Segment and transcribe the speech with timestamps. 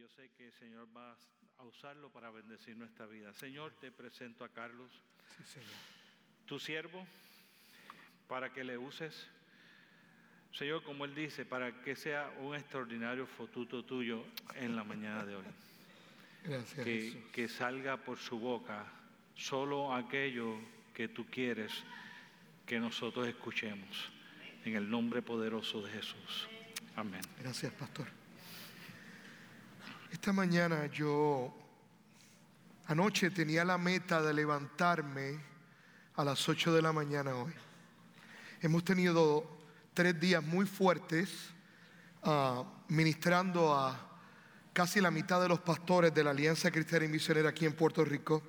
[0.00, 1.14] yo sé que el Señor va
[1.58, 3.34] a usarlo para bendecir nuestra vida.
[3.34, 4.90] Señor, te presento a Carlos,
[5.36, 5.70] Sí, Señor.
[6.46, 7.06] tu siervo,
[8.26, 9.26] para que le uses.
[10.52, 14.24] Señor, como Él dice, para que sea un extraordinario fotuto tuyo
[14.54, 15.44] en la mañana de hoy.
[16.44, 17.30] Gracias, Que, Jesús.
[17.32, 18.86] que salga por su boca
[19.36, 20.56] solo aquello
[20.94, 21.72] que tú quieres
[22.66, 24.08] que nosotros escuchemos.
[24.64, 26.48] En el nombre poderoso de Jesús.
[26.96, 27.20] Amén.
[27.38, 28.06] Gracias, pastor.
[30.12, 31.54] Esta mañana yo,
[32.86, 35.38] anoche tenía la meta de levantarme
[36.16, 37.52] a las 8 de la mañana hoy.
[38.60, 39.46] Hemos tenido
[39.94, 41.30] tres días muy fuertes
[42.24, 44.18] ah, ministrando a
[44.72, 48.04] casi la mitad de los pastores de la Alianza Cristiana y Misionera aquí en Puerto
[48.04, 48.42] Rico,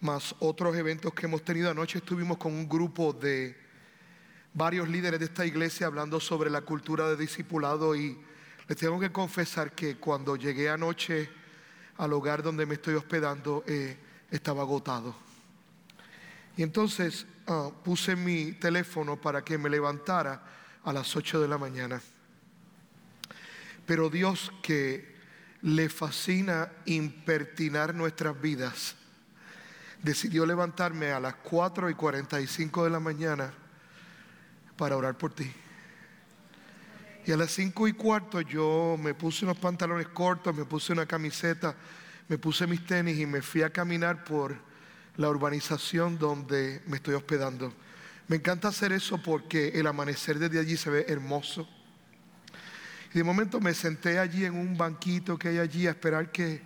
[0.00, 1.70] más otros eventos que hemos tenido.
[1.70, 3.54] Anoche estuvimos con un grupo de
[4.54, 8.18] varios líderes de esta iglesia hablando sobre la cultura de discipulado y
[8.70, 11.28] les tengo que confesar que cuando llegué anoche
[11.96, 13.96] al hogar donde me estoy hospedando eh,
[14.30, 15.12] estaba agotado.
[16.56, 20.40] Y entonces ah, puse mi teléfono para que me levantara
[20.84, 22.00] a las 8 de la mañana.
[23.86, 25.16] Pero Dios que
[25.62, 28.94] le fascina impertinar nuestras vidas,
[30.00, 33.52] decidió levantarme a las 4 y 45 de la mañana
[34.76, 35.52] para orar por ti.
[37.30, 41.06] Y a las 5 y cuarto yo me puse unos pantalones cortos, me puse una
[41.06, 41.76] camiseta,
[42.26, 44.56] me puse mis tenis y me fui a caminar por
[45.16, 47.72] la urbanización donde me estoy hospedando.
[48.26, 51.68] Me encanta hacer eso porque el amanecer desde allí se ve hermoso.
[53.14, 56.60] Y de momento me senté allí en un banquito que hay allí a esperar que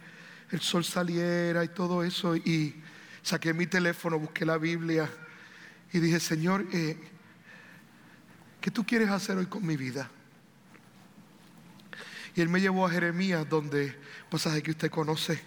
[0.51, 2.37] el sol saliera y todo eso.
[2.37, 2.75] Y
[3.23, 5.11] saqué mi teléfono, busqué la Biblia
[5.93, 6.97] y dije, Señor, eh,
[8.63, 10.11] ¿qué tú quieres hacer hoy con mi vida?
[12.35, 13.97] Y él me llevó a Jeremías, donde,
[14.29, 15.41] pasaje que usted conoce,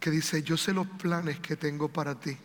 [0.00, 2.36] que dice, yo sé los planes que tengo para ti.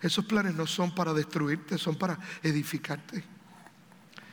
[0.00, 3.24] Esos planes no son para destruirte, son para edificarte.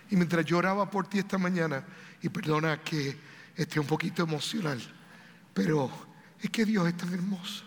[0.10, 1.86] Y mientras yo oraba por ti esta mañana,
[2.22, 3.18] y perdona que
[3.56, 4.82] esté un poquito emocional,
[5.54, 5.90] pero
[6.42, 7.66] es que Dios es tan hermoso.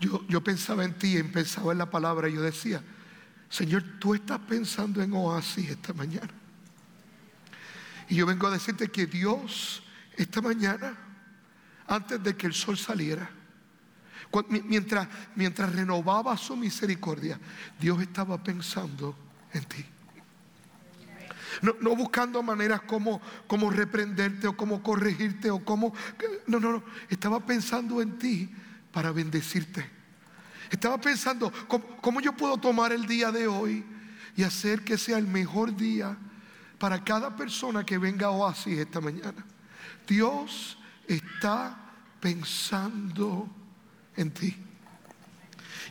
[0.00, 2.82] Yo, yo pensaba en ti pensaba en la palabra y yo decía,
[3.50, 6.39] Señor, tú estás pensando en oasis esta mañana.
[8.10, 9.82] Y yo vengo a decirte que Dios
[10.16, 10.98] esta mañana,
[11.86, 13.30] antes de que el sol saliera,
[14.48, 17.38] mientras, mientras renovaba su misericordia,
[17.78, 19.16] Dios estaba pensando
[19.52, 19.84] en ti.
[21.62, 25.94] No, no buscando maneras como, como reprenderte o como corregirte o como...
[26.48, 26.84] No, no, no.
[27.08, 28.50] Estaba pensando en ti
[28.92, 29.88] para bendecirte.
[30.70, 33.84] Estaba pensando cómo, cómo yo puedo tomar el día de hoy
[34.36, 36.16] y hacer que sea el mejor día
[36.80, 39.44] para cada persona que venga a Oasis esta mañana.
[40.08, 41.78] Dios está
[42.18, 43.46] pensando
[44.16, 44.56] en ti.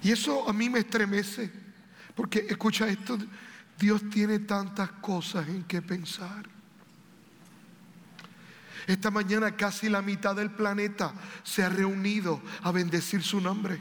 [0.02, 1.52] Y eso a mí me estremece,
[2.16, 3.20] porque escucha esto,
[3.78, 6.50] Dios tiene tantas cosas en que pensar.
[8.88, 11.14] Esta mañana casi la mitad del planeta
[11.44, 13.80] se ha reunido a bendecir su nombre.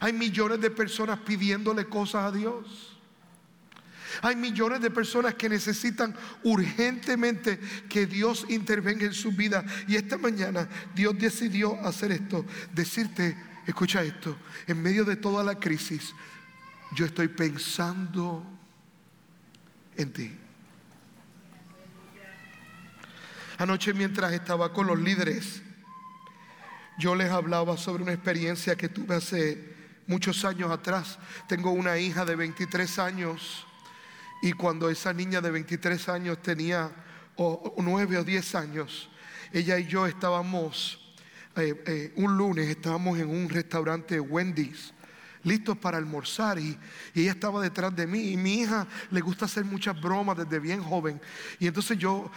[0.00, 2.93] Hay millones de personas pidiéndole cosas a Dios.
[4.22, 7.58] Hay millones de personas que necesitan urgentemente
[7.88, 9.64] que Dios intervenga en su vida.
[9.88, 12.44] Y esta mañana Dios decidió hacer esto.
[12.72, 13.36] Decirte,
[13.66, 14.36] escucha esto,
[14.66, 16.14] en medio de toda la crisis,
[16.94, 18.44] yo estoy pensando
[19.96, 20.38] en ti.
[23.58, 25.62] Anoche mientras estaba con los líderes,
[26.98, 29.74] yo les hablaba sobre una experiencia que tuve hace
[30.06, 31.18] muchos años atrás.
[31.48, 33.66] Tengo una hija de 23 años
[34.44, 36.92] y cuando esa niña de 23 años tenía
[37.36, 39.08] o, o 9 o 10 años,
[39.50, 41.14] ella y yo estábamos,
[41.56, 44.92] eh, eh, un lunes estábamos en un restaurante Wendy's
[45.44, 46.78] listos para almorzar y,
[47.14, 50.82] ella estaba detrás de mí y mi hija le gusta hacer muchas bromas desde bien
[50.82, 51.18] joven
[51.58, 52.30] y entonces yo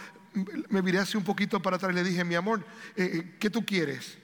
[0.70, 2.64] me miré así un poquito para atrás y le dije mi amor
[2.96, 4.16] eh, ¿qué tú quieres?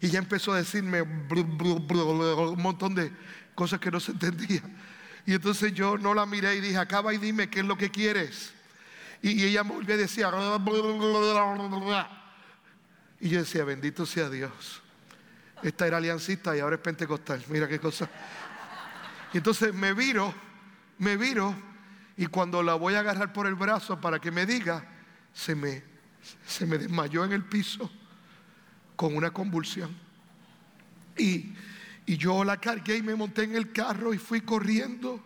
[0.00, 3.12] y ella empezó a decirme un montón de
[3.54, 4.62] cosas que no se entendía
[5.28, 7.90] y entonces yo no la miré y dije acaba y dime qué es lo que
[7.90, 8.52] quieres
[9.20, 10.30] y, ella me volvió y decía
[13.20, 14.82] y yo decía bendito sea Dios
[15.62, 17.42] esta era aliancista y ahora es pentecostal.
[17.48, 18.08] Mira qué cosa.
[19.32, 20.32] Y entonces me viro,
[20.98, 21.54] me viro
[22.16, 24.84] y cuando la voy a agarrar por el brazo para que me diga,
[25.32, 25.82] se me,
[26.46, 27.90] se me desmayó en el piso
[28.96, 29.94] con una convulsión.
[31.16, 31.54] Y,
[32.08, 35.22] y yo la cargué y me monté en el carro y fui corriendo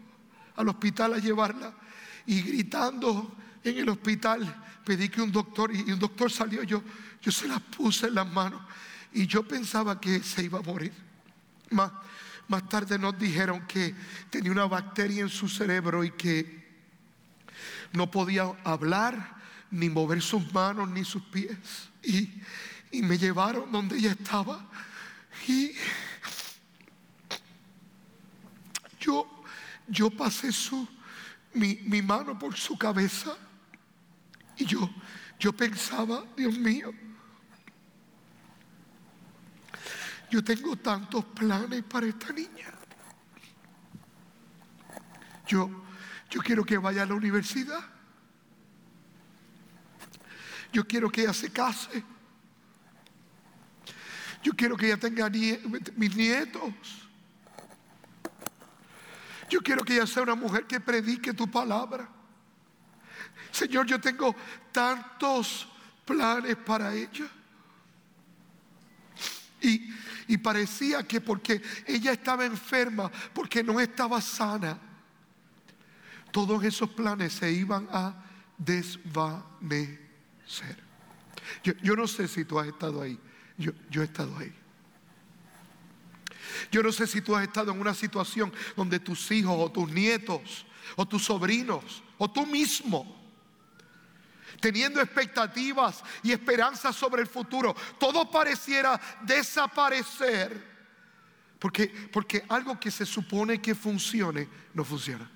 [0.57, 1.73] al hospital a llevarla
[2.27, 6.83] y gritando, en el hospital pedí que un doctor, y un doctor salió, yo,
[7.23, 8.61] yo se la puse en las manos
[9.13, 10.93] y yo pensaba que se iba a morir.
[11.71, 11.93] Más,
[12.49, 13.95] más tarde nos dijeron que
[14.29, 16.67] tenía una bacteria en su cerebro y que
[17.93, 19.37] no podía hablar,
[19.71, 21.57] ni mover sus manos, ni sus pies.
[22.03, 22.29] Y,
[22.91, 24.69] y me llevaron donde ella estaba.
[25.47, 25.73] Y
[29.03, 29.43] yo,
[29.89, 30.89] yo pasé su,
[31.55, 33.37] mi, mi mano por su cabeza.
[34.57, 34.89] Y yo,
[35.39, 36.93] yo pensaba, Dios mío,
[40.31, 42.73] yo tengo tantos planes para esta niña.
[45.47, 45.69] Yo,
[46.31, 47.85] yo quiero que vaya a la universidad.
[50.73, 52.03] Yo quiero que ella se case.
[54.43, 57.02] Yo quiero que ella tenga mis nietos.
[59.53, 62.09] Yo quiero que ella sea una mujer que predique tu palabra.
[63.51, 64.35] Señor, yo tengo
[64.73, 65.69] tantos
[66.07, 67.27] planes para ella.
[69.61, 69.93] Y,
[70.27, 74.79] y, parecía que porque ella estaba enferma, porque no estaba sana,
[76.31, 78.25] todos esos planes se iban a
[78.57, 79.99] desvanecer.
[81.63, 83.21] Yo, no sé si tú has estado ahí,
[83.59, 84.62] yo, yo he estado ahí.
[86.71, 89.91] Yo no sé si tú has estado en una situación donde tus hijos o tus
[89.91, 90.67] nietos
[90.97, 93.23] o tus sobrinos o tú mismo
[94.61, 100.73] teniendo expectativas y esperanzas sobre el futuro, todo pareciera desaparecer.
[101.59, 105.29] Porque, porque algo que se supone que funcione, no funciona.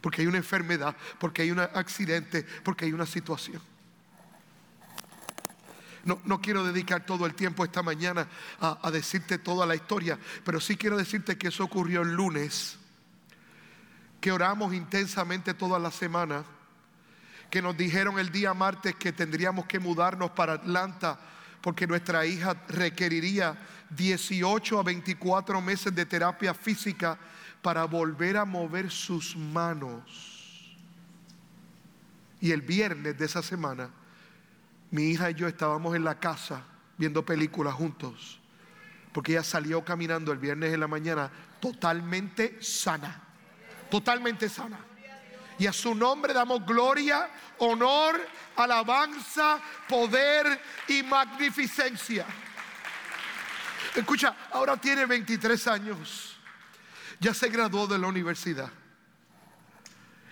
[0.00, 3.62] Porque hay una enfermedad, porque hay un accidente, porque hay una situación.
[6.04, 8.28] No, no, quiero dedicar todo el tiempo esta mañana
[8.60, 12.78] a, a, decirte toda la historia, pero sí quiero decirte que eso ocurrió el lunes,
[14.20, 16.44] que oramos intensamente toda la semana
[17.50, 21.20] que nos dijeron el día martes que tendríamos que mudarnos para Atlanta
[21.60, 23.56] porque nuestra hija requeriría
[23.90, 27.16] 18 a 24 meses de terapia física
[27.62, 30.76] para volver a mover sus manos.
[32.40, 33.88] Y el viernes de esa semana,
[34.94, 36.62] mi hija y yo estábamos en la casa
[36.96, 38.38] viendo películas juntos,
[39.12, 43.20] porque ella salió caminando el viernes en la mañana totalmente sana,
[43.90, 44.78] totalmente sana.
[45.58, 48.20] Y a su nombre damos gloria, honor,
[48.54, 52.24] alabanza, poder y magnificencia.
[53.96, 56.36] Escucha, ahora tiene 23 años.
[57.18, 58.70] Ya se graduó de la universidad.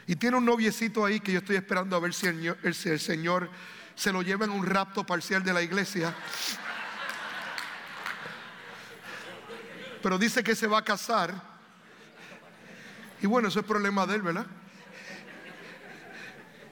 [0.06, 3.50] Y tiene un noviecito ahí que yo estoy esperando a ver si el, Señor
[3.94, 6.15] se lo lleva en un rapto parcial de la iglesia.
[10.03, 11.35] Pero dice que se va a casar.
[13.21, 14.47] Y bueno, eso es problema de él, ¿verdad?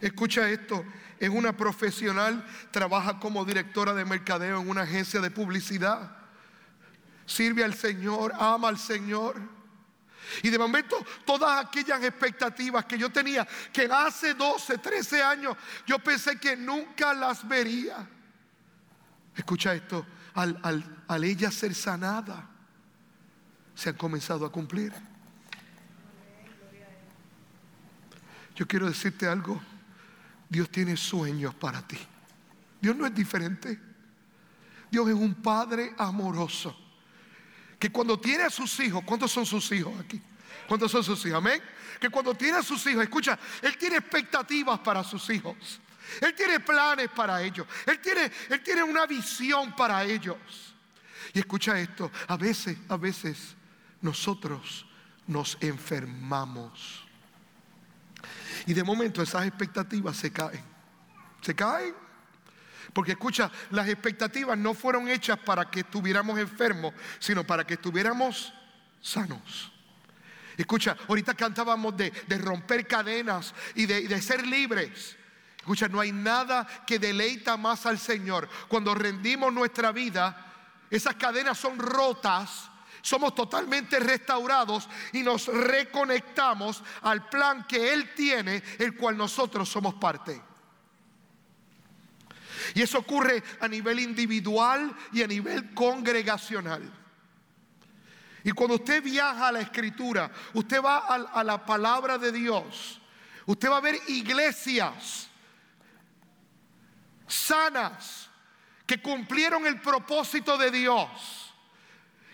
[0.01, 0.85] Escucha esto,
[1.19, 6.17] es una profesional, trabaja como directora de mercadeo en una agencia de publicidad.
[7.27, 9.37] Sirve al Señor, ama al Señor.
[10.43, 15.57] Y de momento todas aquellas expectativas que yo tenía, que hace 12, 13 años
[15.87, 18.09] yo pensé que nunca las vería.
[19.35, 22.49] Escucha esto, al, al, al ella ser sanada,
[23.75, 24.93] se han comenzado a cumplir.
[28.55, 29.61] Yo quiero decirte algo.
[30.49, 31.99] Dios tiene sueños para ti.
[32.81, 33.81] Dios no es diferente.
[34.91, 36.77] Dios es un padre amoroso.
[37.81, 40.23] Que cuando tiene a sus hijos, ¿cuántos son sus hijos aquí?
[40.69, 41.39] ¿Cuántos son sus hijos?
[41.39, 41.61] Amén.
[41.99, 45.81] Que cuando tiene a sus hijos, escucha, Él tiene expectativas para sus hijos.
[46.21, 47.67] Él tiene planes para ellos.
[47.87, 50.37] Él tiene, él tiene una visión para ellos.
[51.33, 53.55] Y escucha esto, a veces, a veces
[54.01, 54.87] nosotros
[55.27, 57.05] nos enfermamos.
[58.67, 60.65] Y de momento esas expectativas se caen.
[61.41, 61.95] Se caen.
[62.93, 68.53] Porque escucha, las expectativas no fueron hechas para que estuviéramos enfermos, sino para que estuviéramos
[69.01, 69.73] sanos.
[70.57, 75.17] Escucha, ahorita cantábamos de, romper cadenas y de, de ser libres.
[75.57, 78.49] Escucha, no hay nada que deleita más al Señor.
[78.69, 80.53] Cuando rendimos nuestra vida,
[80.91, 82.71] esas cadenas son rotas
[83.03, 89.95] somos totalmente restaurados y nos reconectamos al plan que Él tiene, el cual nosotros somos
[89.95, 90.50] parte.
[92.75, 96.83] Y eso ocurre a nivel individual y a nivel congregacional.
[98.43, 103.01] Y cuando usted viaja a la escritura, usted va a, la palabra de Dios,
[103.47, 105.29] usted va a ver iglesias
[107.27, 108.29] sanas
[108.87, 111.41] que cumplieron el propósito de Dios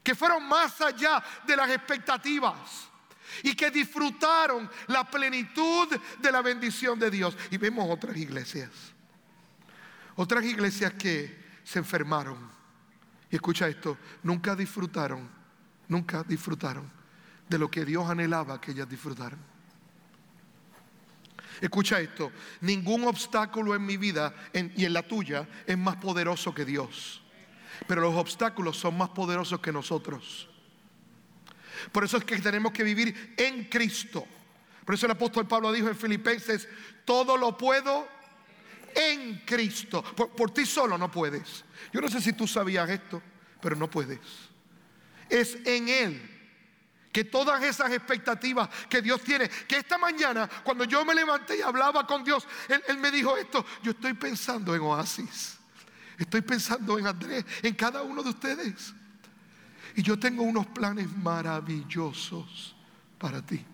[0.06, 2.88] que fueron más allá de las expectativas.
[3.42, 5.88] y que disfrutaron la plenitud
[6.20, 7.36] de la bendición de Dios.
[7.50, 8.70] Y vemos otras iglesias,
[10.16, 12.50] otras iglesias que se enfermaron.
[13.30, 15.28] Y escucha esto, nunca disfrutaron,
[15.88, 16.90] nunca disfrutaron
[17.48, 19.38] de lo que Dios anhelaba que ellas disfrutaran.
[21.60, 26.64] Escucha esto, ningún obstáculo en mi vida y en la tuya es más poderoso que
[26.64, 27.22] Dios.
[27.86, 30.48] Pero los obstáculos son más poderosos que nosotros.
[31.92, 34.26] Por eso es que tenemos que vivir en Cristo.
[34.84, 36.68] Por eso el apóstol Pablo dijo en Filipenses,
[37.04, 38.08] todo lo puedo
[38.96, 40.02] en Cristo.
[40.02, 41.64] Por, por, ti solo no puedes.
[41.92, 43.22] Yo no sé si tú sabías esto,
[43.60, 44.20] pero no puedes.
[45.28, 46.36] Es en Él
[47.16, 51.62] que todas esas expectativas que Dios tiene, que esta mañana cuando yo me levanté y
[51.62, 55.56] hablaba con Dios, Él, me dijo esto, yo estoy pensando en Oasis,
[56.18, 58.92] estoy pensando en Andrés, en cada uno de ustedes.
[59.94, 62.76] Y yo tengo unos planes maravillosos
[63.18, 63.64] para ti.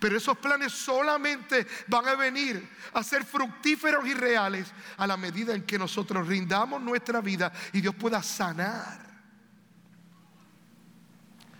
[0.00, 5.54] Pero esos planes solamente van a venir a ser fructíferos y reales a la medida
[5.54, 9.08] en que nosotros rindamos nuestra vida y Dios pueda sanar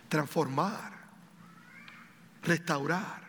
[0.08, 0.92] transformar,
[2.42, 3.22] restaurar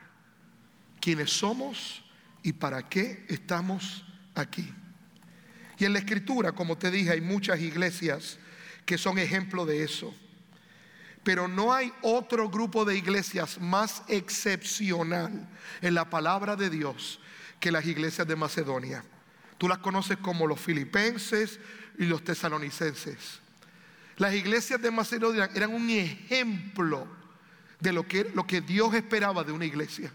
[1.00, 2.04] quiénes somos
[2.42, 4.74] y para qué estamos aquí.
[5.78, 8.38] Y en la escritura, como te dije, hay muchas iglesias
[8.86, 10.14] que son ejemplo de eso.
[11.24, 15.48] Pero no hay otro grupo de iglesias más excepcional
[15.82, 17.20] en la palabra de Dios
[17.60, 19.04] que las iglesias de Macedonia.
[19.58, 21.60] Tú las conoces como los filipenses
[21.98, 23.40] y los tesalonicenses.
[24.18, 27.08] Las iglesias de Macedonia eran un ejemplo
[27.80, 30.12] de lo que, lo que Dios esperaba de una iglesia.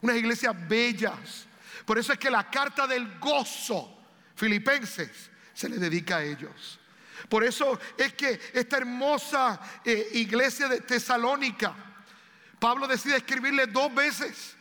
[0.00, 1.46] Unas iglesias bellas.
[1.84, 3.98] Por eso es que la carta del gozo,
[4.34, 6.78] filipenses, se le dedica a ellos.
[7.28, 11.74] Por eso es que esta hermosa eh, iglesia de Tesalónica,
[12.58, 14.56] Pablo decide escribirle dos veces.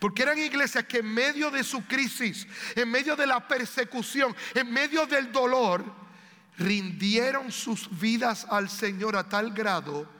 [0.00, 4.72] Porque eran iglesias que en medio de su crisis, en medio de la persecución, en
[4.72, 5.84] medio del dolor,
[6.56, 10.17] rindieron sus vidas al Señor a tal grado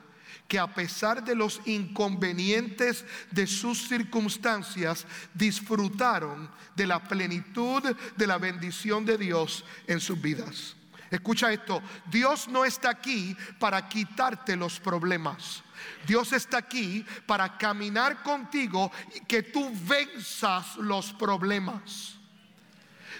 [0.49, 7.83] que a pesar de los inconvenientes de sus circunstancias, disfrutaron de la plenitud
[8.17, 10.75] de la bendición de Dios en sus vidas.
[11.11, 15.63] Escucha esto, Dios no está aquí para quitarte los problemas.
[16.05, 22.15] Dios está aquí para caminar contigo y que tú venzas los problemas.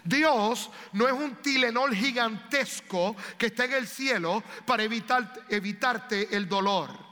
[0.03, 6.49] Dios no es un Tilenol gigantesco que está en el cielo para evitar, evitarte el
[6.49, 7.08] dolor.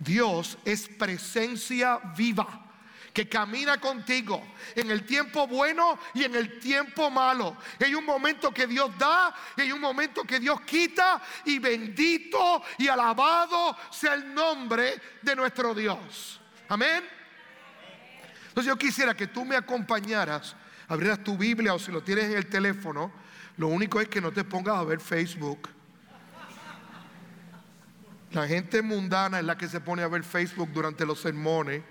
[0.00, 2.66] Dios es presencia viva
[3.12, 4.42] que camina contigo
[4.74, 7.56] en el tiempo bueno y en el tiempo malo.
[7.78, 12.62] Hay un momento que Dios da y hay un momento que Dios quita y bendito
[12.78, 16.40] y alabado sea el nombre de nuestro Dios.
[16.68, 17.04] Amén.
[18.48, 20.56] Entonces yo quisiera que tú me acompañaras
[20.90, 23.12] abrieras tu Biblia o si lo tienes en el teléfono,
[23.58, 25.68] lo único es que no te pongas a ver Facebook.
[28.32, 31.82] La gente mundana es la que se pone a ver Facebook durante los sermones.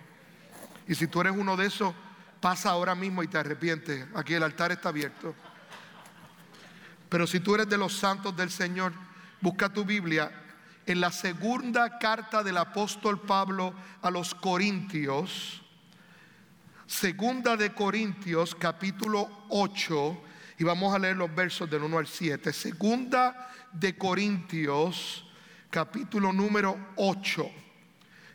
[0.87, 1.93] Y si tú eres uno de esos,
[2.39, 4.05] pasa ahora mismo y te arrepientes.
[4.15, 5.35] Aquí el altar está abierto.
[7.09, 8.93] Pero si tú eres de los santos del Señor,
[9.41, 10.31] busca tu Biblia.
[10.85, 15.61] En la segunda carta del apóstol Pablo a los Corintios,
[16.89, 20.21] Segunda de Corintios capítulo 8
[20.57, 22.51] y vamos a leer los versos del 1 al 7.
[22.51, 25.28] Segunda de Corintios
[25.69, 27.51] capítulo número 8.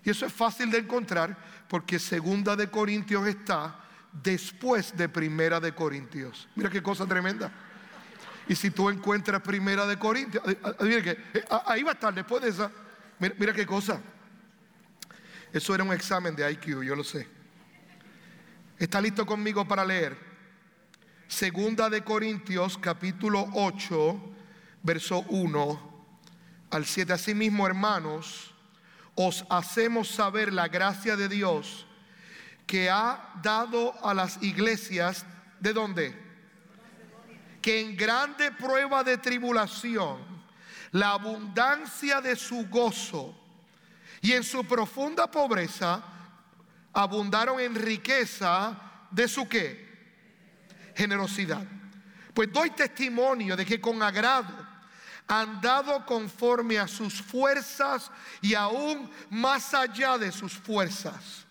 [0.05, 1.37] Y eso es fácil de encontrar
[1.69, 3.81] porque Segunda de Corintios está
[4.13, 6.49] después de Primera de Corintios.
[6.55, 7.51] Mira qué cosa tremenda.
[8.47, 12.51] Y si tú encuentras Primera de Corintios, que eh, ahí va a estar después de
[12.51, 12.71] esa.
[13.19, 14.01] Mira, mira qué cosa.
[15.53, 17.27] Eso era un examen de IQ, yo lo sé.
[18.79, 20.17] ¿Está listo conmigo para leer?
[21.29, 24.35] Segunda de Corintios capítulo 8,
[24.83, 25.94] verso 1
[26.75, 27.13] al 7.
[27.13, 28.53] Asimismo, hermanos,
[29.15, 31.87] os hacemos saber la gracia de Dios
[32.67, 35.25] que ha dado a las iglesias,
[35.61, 36.21] ¿de dónde?
[37.63, 40.19] Que en grande prueba de tribulación,
[40.91, 43.39] la abundancia de su gozo
[44.21, 46.03] y en su profunda pobreza,
[46.93, 48.77] abundaron en riqueza
[49.11, 49.85] de su qué?
[50.97, 51.65] Generosidad.
[52.33, 54.64] Pues doy testimonio de que con agrado
[55.27, 58.11] han dado conforme a sus fuerzas
[58.43, 61.47] y aún más allá de sus fuerzas,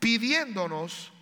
[0.00, 1.12] pidiéndonos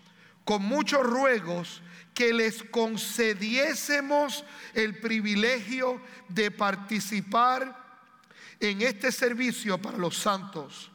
[0.45, 1.83] con muchos ruegos
[2.15, 7.83] que les concediésemos el privilegio de participar
[8.61, 10.91] en este servicio para los santos.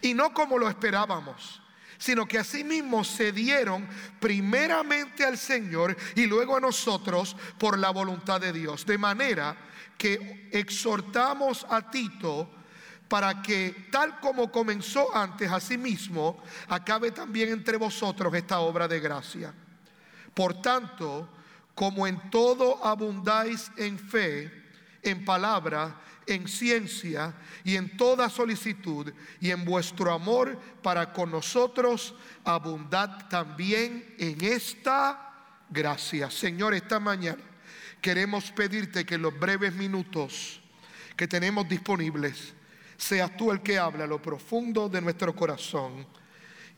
[0.00, 1.61] Y no como lo esperábamos
[2.02, 3.86] sino que asimismo se dieron
[4.18, 8.84] primeramente al Señor y luego a nosotros por la voluntad de Dios.
[8.84, 9.56] De manera
[9.96, 12.50] que exhortamos a Tito
[13.06, 19.54] para que tal como comenzó antes, asimismo, acabe también entre vosotros esta obra de gracia.
[20.34, 21.28] Por tanto,
[21.72, 24.50] como en todo abundáis en fe,
[25.04, 32.14] en palabra, en ciencia y en toda solicitud y en vuestro amor para con nosotros,
[32.44, 35.32] abundad también en esta
[35.70, 36.30] gracia.
[36.30, 37.42] Señor, esta mañana
[38.00, 40.60] queremos pedirte que en los breves minutos
[41.16, 42.54] que tenemos disponibles,
[42.96, 46.06] seas tú el que habla lo profundo de nuestro corazón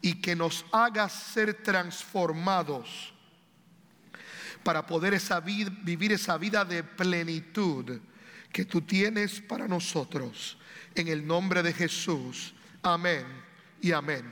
[0.00, 3.12] y que nos hagas ser transformados
[4.62, 5.18] para poder
[5.82, 8.00] vivir esa vida de plenitud
[8.54, 10.56] que tú tienes para nosotros.
[10.94, 12.54] En el nombre de Jesús.
[12.82, 13.26] Amén
[13.80, 14.25] y amén.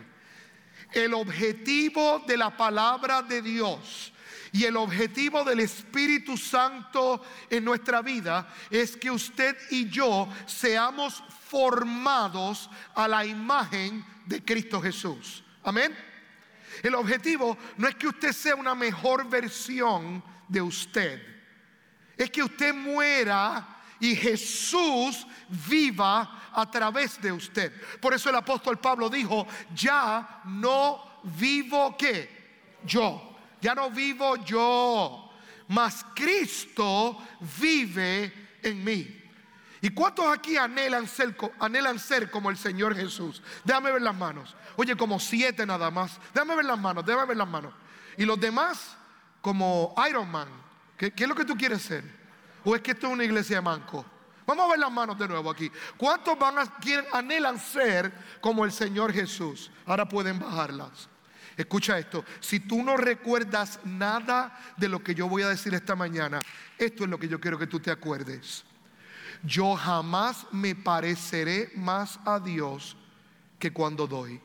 [0.93, 4.13] El objetivo de la palabra de Dios
[4.53, 11.25] y el objetivo del Espíritu Santo en nuestra vida es que usted y yo seamos
[11.49, 15.43] formados a la imagen de Cristo Jesús.
[15.65, 15.93] Amén.
[16.81, 21.21] El objetivo no es que usted sea una mejor versión de usted.
[22.17, 25.25] Es que usted muera y Jesús
[25.69, 27.73] viva a través de usted.
[28.01, 32.29] Por eso el apóstol Pablo dijo, ya no vivo que
[32.85, 35.31] yo, ya no vivo yo,
[35.69, 37.17] mas Cristo
[37.61, 39.23] vive en mí.
[39.81, 43.41] ¿Y cuántos aquí anhelan ser, anhelan ser como el Señor Jesús?
[43.63, 44.57] Déjame ver las manos.
[44.75, 46.19] Oye, como siete nada más.
[46.35, 47.73] Déjame ver las manos, déjame ver las manos.
[48.17, 48.97] Y los demás,
[49.41, 50.49] como Iron Man.
[50.97, 52.22] ¿Qué, qué es lo que tú quieres ser?
[52.65, 54.05] ¿O es que esto es una iglesia de manco?
[54.47, 55.71] Vamos a ver las manos de nuevo aquí.
[55.97, 59.71] ¿Cuántos van a, quieren, anhelan ser como el Señor Jesús?
[59.87, 61.09] Ahora pueden bajarlas.
[61.57, 65.95] Escucha esto, si tú no recuerdas nada de lo que yo voy a decir esta
[65.95, 66.41] mañana,
[66.79, 68.65] esto es lo que yo quiero que tú te acuerdes.
[69.43, 72.97] Yo jamás me pareceré más a Dios
[73.59, 74.41] que cuando doy.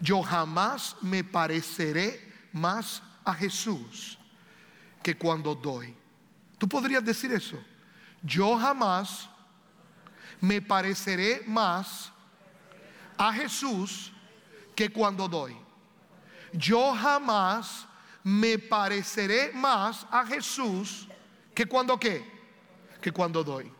[0.00, 4.15] Yo jamás me pareceré más a Jesús
[5.06, 5.94] que cuando doy.
[6.58, 7.56] Tú podrías decir eso.
[8.20, 9.28] Yo jamás
[10.40, 12.10] me pareceré más
[13.16, 14.10] a Jesús
[14.74, 15.56] que cuando doy.
[16.52, 17.86] Yo jamás
[18.24, 21.06] me pareceré más a Jesús
[21.54, 22.28] que cuando qué?
[23.00, 23.72] Que cuando doy.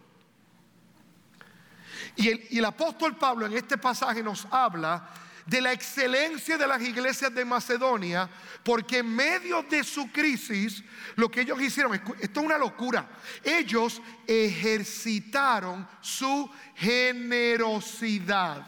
[2.15, 5.09] Y el, y el apóstol Pablo en este pasaje nos habla
[5.47, 8.29] de la excelencia de las iglesias de Macedonia,
[8.65, 10.83] porque en medio de su crisis,
[11.15, 13.09] lo que ellos hicieron, esto es una locura,
[13.45, 18.67] ellos ejercitaron su generosidad.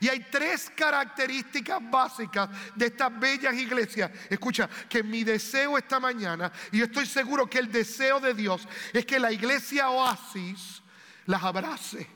[0.00, 4.10] Y hay tres características básicas de estas bellas iglesias.
[4.30, 8.66] Escucha, que mi deseo esta mañana, y yo estoy seguro que el deseo de Dios
[8.94, 10.82] es que la iglesia oasis
[11.26, 12.08] las abrace.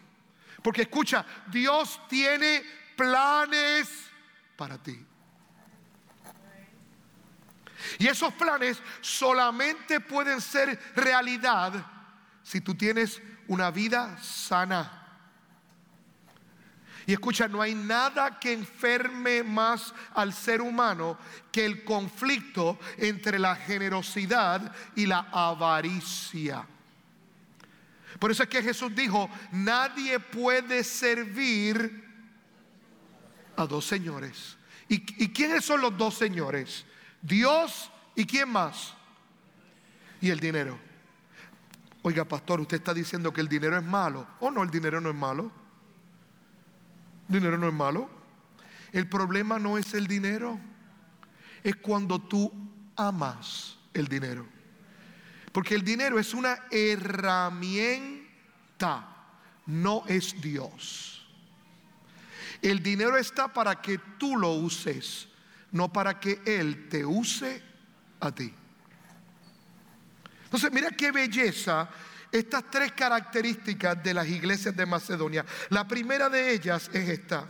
[0.63, 2.65] Porque escucha, Dios tiene
[2.99, 3.89] planes
[4.57, 4.99] para ti.
[7.99, 11.73] Y esos planes solamente pueden ser realidad
[12.43, 14.95] si tú tienes una vida sana.
[17.07, 21.17] Y escucha, no hay nada que enferme más al ser humano
[21.51, 26.67] que el conflicto entre la generosidad y la avaricia.
[28.19, 32.08] Por eso es que Jesús dijo, nadie puede servir
[33.59, 34.57] a dos señores.
[34.89, 36.87] ¿Y, quiénes son los dos señores?
[37.21, 38.95] Dios y quién más?
[40.21, 40.79] Y el dinero.
[42.03, 44.27] Oiga, pastor, usted está diciendo que el dinero es malo.
[44.41, 45.51] ¿O oh, no, el dinero no es malo?
[47.29, 48.09] ¿El dinero no es malo?
[48.93, 50.59] El problema no es el dinero.
[51.65, 52.53] Es cuando tú
[52.97, 54.47] amas el dinero.
[55.53, 58.25] Porque el dinero es una herramienta,
[59.67, 61.18] no es Dios.
[62.61, 65.29] El dinero está para que tú lo uses,
[65.73, 67.63] no para que Él te use
[68.21, 68.53] a ti.
[70.45, 71.89] Entonces, mira qué belleza
[72.33, 75.45] estas tres características de las iglesias de Macedonia.
[75.71, 77.47] La primera de ellas es esta.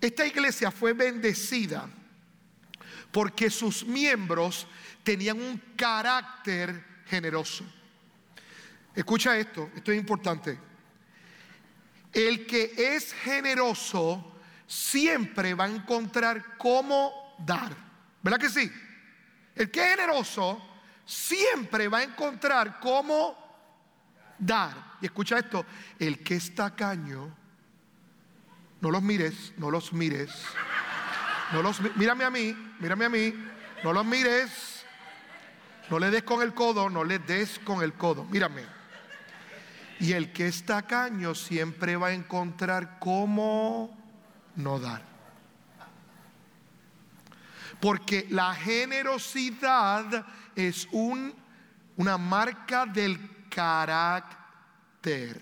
[0.00, 1.88] Esta iglesia fue bendecida
[3.12, 4.66] porque sus miembros
[5.04, 7.64] tenían un carácter generoso.
[8.94, 10.58] Escucha esto, esto es importante.
[12.12, 14.32] El que es generoso
[14.66, 17.74] siempre va a encontrar cómo dar.
[18.22, 18.70] ¿Verdad que sí?
[19.54, 20.62] El que es generoso
[21.04, 23.36] siempre va a encontrar cómo
[24.38, 24.92] dar.
[25.00, 25.64] Y escucha esto,
[25.98, 27.34] el que es tacaño,
[28.80, 30.30] no los mires, no los mires.
[31.52, 33.34] No los, mírame a mí, mírame a mí,
[33.84, 34.84] no los mires.
[35.90, 38.62] No le des con el codo, no le des con el codo, mírame.
[40.02, 43.96] Y el que es tacaño siempre va a encontrar cómo
[44.56, 45.00] no dar.
[47.80, 51.32] Porque la generosidad es un,
[51.96, 55.40] una marca del carácter.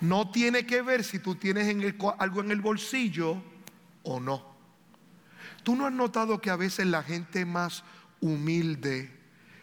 [0.00, 1.68] No tiene que ver si tú tienes
[2.18, 3.42] algo en el bolsillo
[4.04, 4.42] o no.
[5.64, 7.84] Tú no has notado que a veces la gente más
[8.22, 9.14] humilde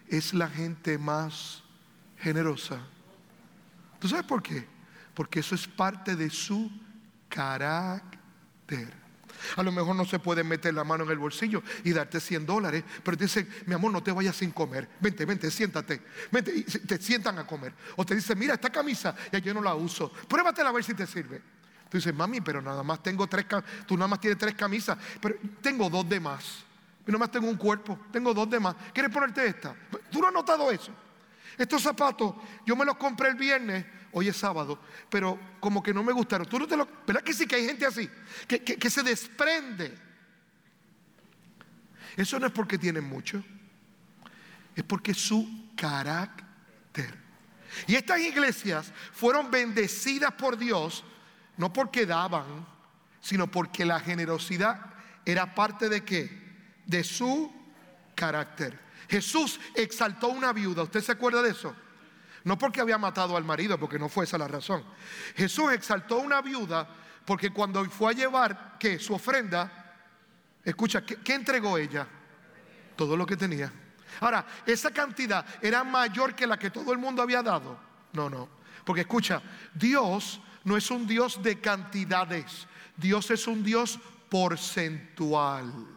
[0.06, 1.64] es la gente más
[2.16, 2.80] generosa.
[4.06, 4.64] ¿Tú sabes por qué?
[5.14, 6.70] Porque eso es parte de su
[7.28, 8.94] carácter.
[9.56, 12.46] A lo mejor no se puede meter la mano en el bolsillo y darte 100
[12.46, 14.88] dólares, pero te dicen, mi amor, no te vayas sin comer.
[15.00, 16.02] Vente, vente, siéntate.
[16.30, 17.74] Vente, y te sientan a comer.
[17.96, 20.08] O te dicen, mira, esta camisa, ya yo no la uso.
[20.28, 21.42] Pruébatela a ver si te sirve.
[21.88, 23.44] Tú dices, mami, pero nada más tengo tres
[23.88, 26.64] Tú nada más tienes tres camisas, pero tengo dos de más.
[27.04, 28.76] Y nada más tengo un cuerpo, tengo dos de más.
[28.94, 29.74] ¿Quieres ponerte esta?
[30.12, 30.92] ¿Tú no has notado eso?
[31.58, 34.78] Estos zapatos, yo me los compré el viernes hoy es sábado,
[35.10, 36.48] pero como que no me gustaron.
[36.48, 38.08] ¿Tú no te lo, ¿Verdad que sí que hay gente así?
[38.48, 39.94] Que, que se desprende.
[42.16, 43.44] Eso no es porque tienen mucho,
[44.74, 47.14] es porque su carácter.
[47.86, 51.04] Y estas iglesias fueron bendecidas por Dios,
[51.58, 52.66] no porque daban,
[53.20, 54.94] sino porque la generosidad
[55.26, 56.56] era parte de qué?
[56.86, 57.52] De su
[58.14, 58.80] carácter.
[59.10, 61.76] Jesús exaltó una viuda, ¿usted se acuerda de eso?
[62.46, 64.84] No porque había matado al marido, porque no fue esa la razón.
[65.34, 66.88] Jesús exaltó a una viuda
[67.24, 69.00] porque cuando fue a llevar ¿qué?
[69.00, 69.96] su ofrenda,
[70.62, 72.06] escucha, ¿qué, entregó ella?
[72.94, 73.72] Todo lo que tenía.
[74.20, 77.80] Ahora, esa cantidad era mayor que la que todo el mundo había dado.
[78.12, 78.48] No, no.
[78.84, 79.42] Porque escucha,
[79.74, 82.68] Dios no es un Dios de cantidades.
[82.96, 83.98] Dios es un Dios
[84.30, 85.95] porcentual.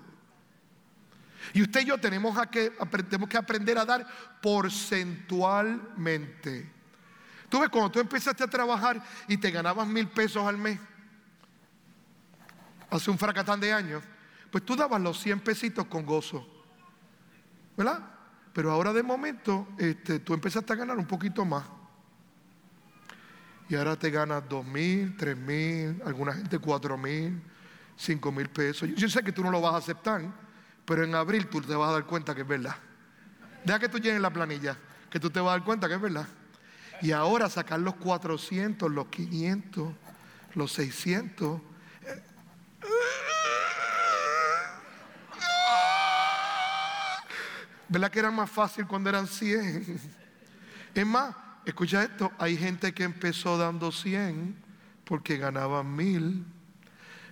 [1.54, 2.72] Y usted y yo tenemos, que,
[3.10, 4.06] tenemos que aprender a dar
[4.42, 6.70] porcentualmente.
[7.50, 10.80] Tú ves, cuando tú empezaste a trabajar y te ganabas mil pesos al mes,
[12.90, 14.04] hace un fracatán de años,
[14.52, 16.48] pues tú dabas los 100 pesitos con gozo.
[17.76, 18.00] ¿Verdad?
[18.54, 21.66] Pero ahora de momento este, tú empezaste a ganar un poquito más.
[23.70, 27.40] Y ahora te ganas dos mil, tres mil, alguna gente cuatro mil,
[27.96, 28.90] cinco mil pesos.
[28.96, 30.24] Yo sé que tú no lo vas a aceptar
[30.90, 32.76] pero en abril tú te vas a dar cuenta que es verdad.
[33.64, 34.76] Deja que tú llenes la planilla,
[35.12, 36.28] que tú te vas a dar cuenta que es verdad.
[37.04, 39.94] Y ahora sacar los 400, los 500,
[40.56, 41.62] los 600.
[47.88, 50.02] ¿Verdad que era más fácil cuando eran 100?
[50.96, 54.56] Es más, escucha esto, hay gente que empezó dando 100
[55.04, 56.48] porque ganaban mil,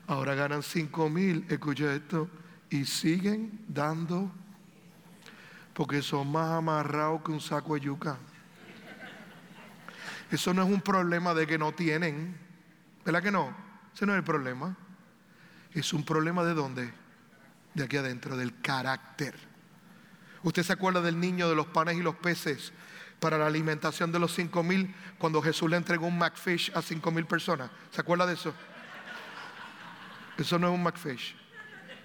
[0.06, 2.30] ahora ganan 5 mil, escucha esto,
[2.70, 4.32] y siguen dando
[5.74, 8.18] porque son más amarrados que un saco de yuca.
[10.32, 12.36] Eso no es un problema de que no tienen,
[13.06, 13.56] ¿verdad que no?
[13.94, 14.76] Ese no es el problema.
[15.74, 16.92] Es un problema de dónde?
[17.74, 19.36] De aquí adentro, del carácter.
[20.44, 22.74] ¿Usted se acuerda del niño de los panes y los peces
[23.20, 27.12] para la alimentación de los cinco mil cuando Jesús le entregó un McFish a cinco
[27.12, 27.70] mil personas?
[27.92, 28.54] ¿Se acuerda de eso?
[30.38, 31.36] Eso no es un McFish.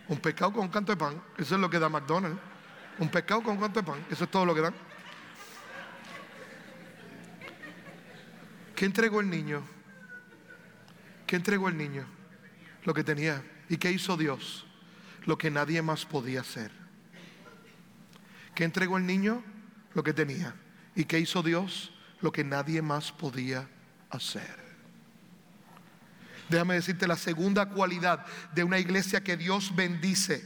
[0.09, 2.41] Un pescado con un canto de pan, eso es lo que da McDonald's.
[2.99, 4.75] Un pescado con un canto de pan, eso es todo lo que dan.
[8.75, 9.62] ¿Qué entregó el niño?
[11.27, 12.05] ¿Qué entregó el niño?
[12.85, 13.43] Lo que tenía.
[13.69, 14.67] ¿Y qué hizo Dios?
[15.25, 16.73] Lo que nadie más podía hacer.
[18.55, 19.43] ¿Qué entregó el niño?
[19.95, 20.55] Lo que tenía.
[20.95, 21.93] ¿Y qué hizo Dios?
[22.21, 23.69] Lo que nadie más podía
[24.11, 24.62] hacer.
[26.49, 28.25] Déjame decirte la segunda cualidad
[28.55, 30.45] de una iglesia que Dios bendice,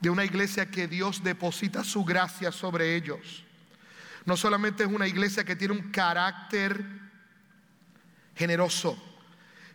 [0.00, 3.44] de una iglesia que Dios deposita su gracia sobre ellos.
[4.24, 6.84] No solamente es una iglesia que tiene un carácter
[8.34, 8.96] generoso,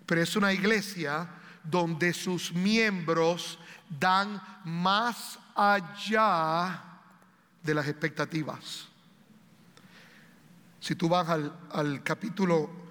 [0.05, 1.29] pero es una iglesia
[1.63, 6.81] donde sus miembros dan más allá
[7.63, 8.87] de las expectativas.
[10.79, 12.84] Si tú vas al, al capítulo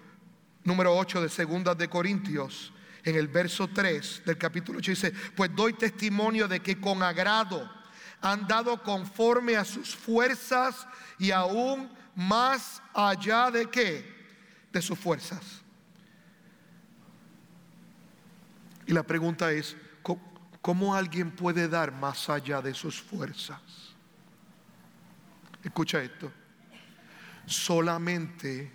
[0.65, 2.73] número 8 de Segundas de Corintios,
[3.05, 7.71] en el verso 3 del capítulo 8 dice, pues doy testimonio de que con agrado
[8.21, 10.87] han dado conforme a sus fuerzas
[11.19, 14.15] y aún más allá de qué?
[14.73, 15.63] De sus fuerzas.
[18.87, 19.77] Y la pregunta es,
[20.63, 23.61] ¿cómo alguien puede dar más allá de sus fuerzas?
[25.63, 26.33] Escucha esto.
[27.47, 28.73] solamente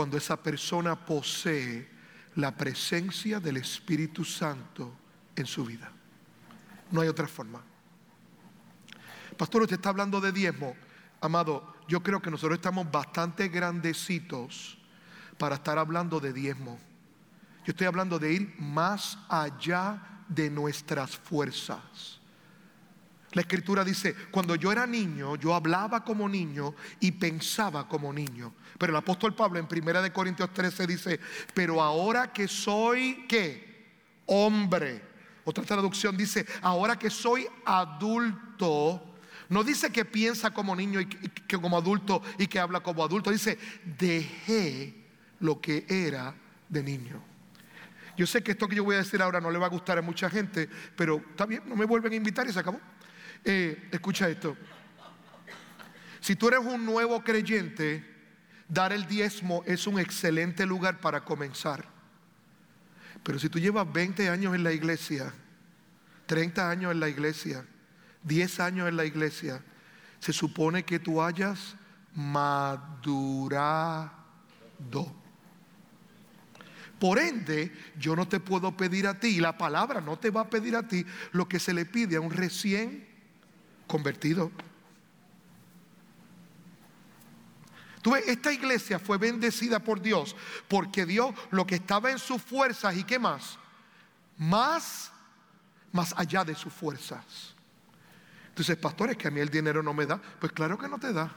[0.00, 1.86] cuando esa persona posee
[2.36, 4.94] la presencia del Espíritu Santo
[5.36, 5.92] en su vida.
[6.90, 7.62] No hay otra forma.
[9.36, 10.74] Pastor, usted está hablando de diezmo.
[11.20, 14.78] Amado, yo creo que nosotros estamos bastante grandecitos
[15.36, 16.80] para estar hablando de diezmo.
[17.66, 22.20] Yo estoy hablando de ir más allá de nuestras fuerzas.
[23.32, 28.54] La escritura dice, cuando yo era niño, yo hablaba como niño y pensaba como niño.
[28.80, 31.20] Pero el apóstol Pablo en 1 de Corintios 13 dice,
[31.52, 33.90] pero ahora que soy, ¿qué?
[34.24, 35.02] Hombre.
[35.44, 39.18] Otra traducción dice, ahora que soy adulto,
[39.50, 43.30] no dice que piensa como niño y que como adulto y que habla como adulto,
[43.30, 43.58] dice,
[43.98, 44.94] dejé
[45.40, 46.34] lo que era
[46.70, 47.22] de niño.
[48.16, 49.98] Yo sé que esto que yo voy a decir ahora no le va a gustar
[49.98, 52.80] a mucha gente, pero está bien, no me vuelven a invitar y se acabó.
[53.44, 54.56] Eh, escucha esto.
[56.20, 58.19] Si tú eres un nuevo creyente,
[58.70, 61.84] dar el diezmo es un excelente lugar para comenzar.
[63.22, 65.34] Pero si tú llevas 20 años en la iglesia,
[66.26, 67.66] 30 años en la iglesia,
[68.22, 69.62] 10 años en la iglesia,
[70.20, 71.76] se supone que tú hayas
[72.14, 74.10] madurado.
[76.98, 80.42] Por ende, yo no te puedo pedir a ti, y la palabra no te va
[80.42, 83.06] a pedir a ti lo que se le pide a un recién
[83.86, 84.52] convertido.
[88.02, 90.34] Tú ves, esta iglesia fue bendecida por Dios
[90.68, 93.58] porque dio lo que estaba en sus fuerzas y qué más,
[94.38, 95.12] más,
[95.92, 97.54] más allá de sus fuerzas.
[98.48, 100.20] Entonces, pastores, que a mí el dinero no me da.
[100.38, 101.30] Pues claro que no te da.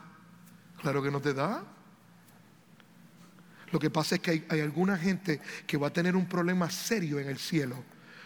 [0.81, 1.63] Claro que no te da.
[3.71, 6.69] Lo que pasa es que hay, hay, alguna gente que va a tener un problema
[6.69, 7.83] serio en el cielo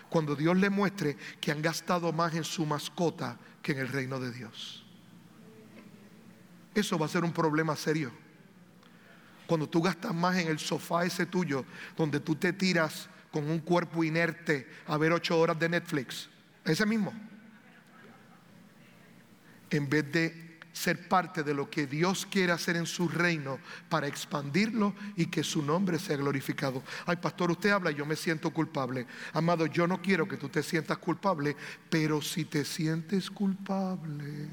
[0.10, 4.19] cuando Dios le muestre que han gastado más en su mascota que en el reino
[4.19, 4.86] de Dios.
[6.73, 8.12] Eso va a ser un problema serio.
[9.47, 13.60] Cuando tú gastas más en el sofá ese tuyo, donde tú te tiras con un
[13.60, 16.29] cuerpo inerte a ver ocho horas de Netflix,
[16.65, 17.13] ese mismo,
[19.69, 24.07] en vez de ser parte de lo que Dios quiere hacer en su reino para
[24.07, 26.83] expandirlo y que su nombre sea glorificado.
[27.05, 29.07] Ay, pastor, usted habla y yo me siento culpable.
[29.33, 31.55] Amado, yo no quiero que tú te sientas culpable,
[31.89, 34.49] pero si te sientes culpable,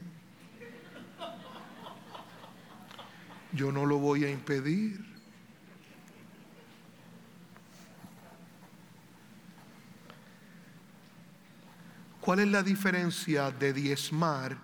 [3.54, 5.14] yo no lo voy a impedir.
[12.20, 14.56] ¿Cuál es la diferencia de diezmar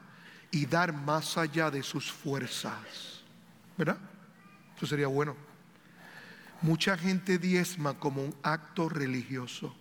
[0.51, 3.23] y dar más allá de sus fuerzas.
[3.77, 3.99] ¿Verdad?
[4.77, 5.37] Eso sería bueno.
[6.63, 9.75] Mucha gente diezma como un acto religioso,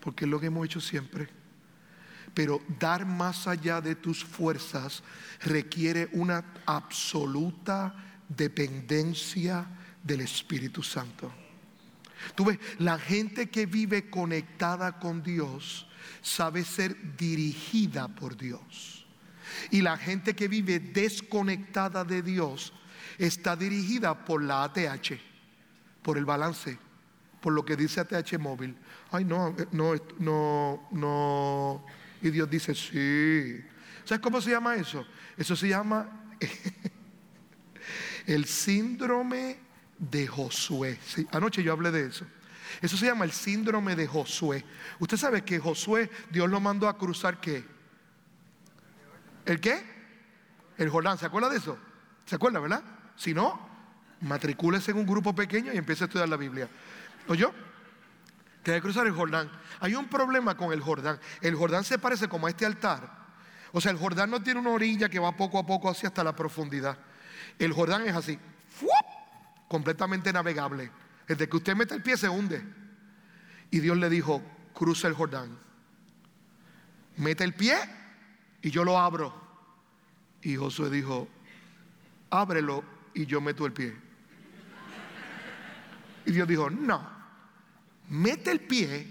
[0.00, 1.28] porque es lo que hemos hecho siempre.
[2.36, 5.02] Pero dar más allá de tus fuerzas
[5.40, 7.94] requiere una absoluta
[8.28, 9.66] dependencia
[10.02, 11.32] del Espíritu Santo.
[12.34, 15.88] Tú ves, la gente que vive conectada con Dios
[16.20, 19.06] sabe ser dirigida por Dios.
[19.70, 22.74] Y la gente que vive desconectada de Dios
[23.16, 25.12] está dirigida por la ATH,
[26.02, 26.78] por el balance,
[27.40, 28.76] por lo que dice ATH móvil.
[29.10, 32.05] Ay, no, eh, no, no, no.
[32.22, 33.64] Y Dios dice, sí.
[34.04, 35.06] ¿Sabes cómo se llama eso?
[35.36, 36.08] Eso se llama
[38.26, 39.58] el síndrome
[39.98, 40.98] de Josué.
[41.32, 42.26] anoche yo hablé de eso.
[42.80, 44.64] Eso se llama el síndrome de Josué.
[44.98, 47.64] Usted sabe que Josué, Dios lo mandó a cruzar qué?
[49.44, 49.82] ¿El qué?
[50.76, 51.18] El Jordán.
[51.18, 51.78] ¿Se acuerda de eso?
[52.26, 52.82] ¿Se acuerda, verdad?
[53.16, 53.66] Si no,
[54.20, 56.68] matricúlese en un grupo pequeño y empiece a estudiar la Biblia.
[57.28, 57.52] ¿Oyó?
[58.66, 59.48] Tiene que cruzar el Jordán.
[59.78, 61.20] Hay un problema con el Jordán.
[61.40, 63.08] El Jordán se parece como a este altar.
[63.70, 66.24] O sea, el Jordán no tiene una orilla que va poco a poco hacia hasta
[66.24, 66.98] la profundidad.
[67.60, 68.36] El Jordán es así,
[69.68, 70.90] completamente navegable.
[71.28, 72.60] Desde que usted mete el pie se hunde.
[73.70, 74.42] Y Dios le dijo,
[74.74, 75.56] cruza el Jordán.
[77.18, 77.76] Mete el pie
[78.62, 79.32] y yo lo abro.
[80.42, 81.28] Y Josué dijo,
[82.30, 82.82] ábrelo
[83.14, 83.96] y yo meto el pie.
[86.24, 87.15] Y Dios dijo, no,
[88.08, 89.06] mete el pie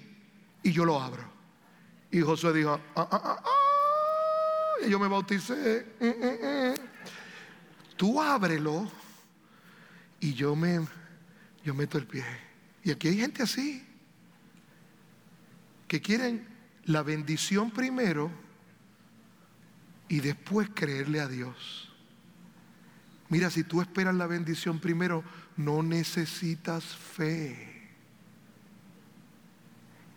[0.63, 1.23] y yo lo abro.
[2.11, 4.85] Y Josué dijo, ah, ah, ah, ah.
[4.85, 5.85] y yo me bauticé.
[5.99, 6.75] Mm, mm, mm.
[7.97, 8.91] Tú ábrelo
[10.19, 10.79] y yo me
[11.63, 12.23] yo meto el pie.
[12.83, 13.83] Y aquí hay gente así
[15.87, 16.47] que quieren
[16.85, 18.31] la bendición primero
[20.07, 21.91] y después creerle a Dios.
[23.29, 25.23] Mira, si tú esperas la bendición primero,
[25.57, 27.74] no necesitas fe.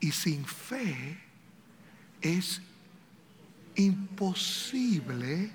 [0.01, 1.21] Y sin fe
[2.21, 2.61] es
[3.75, 5.51] imposible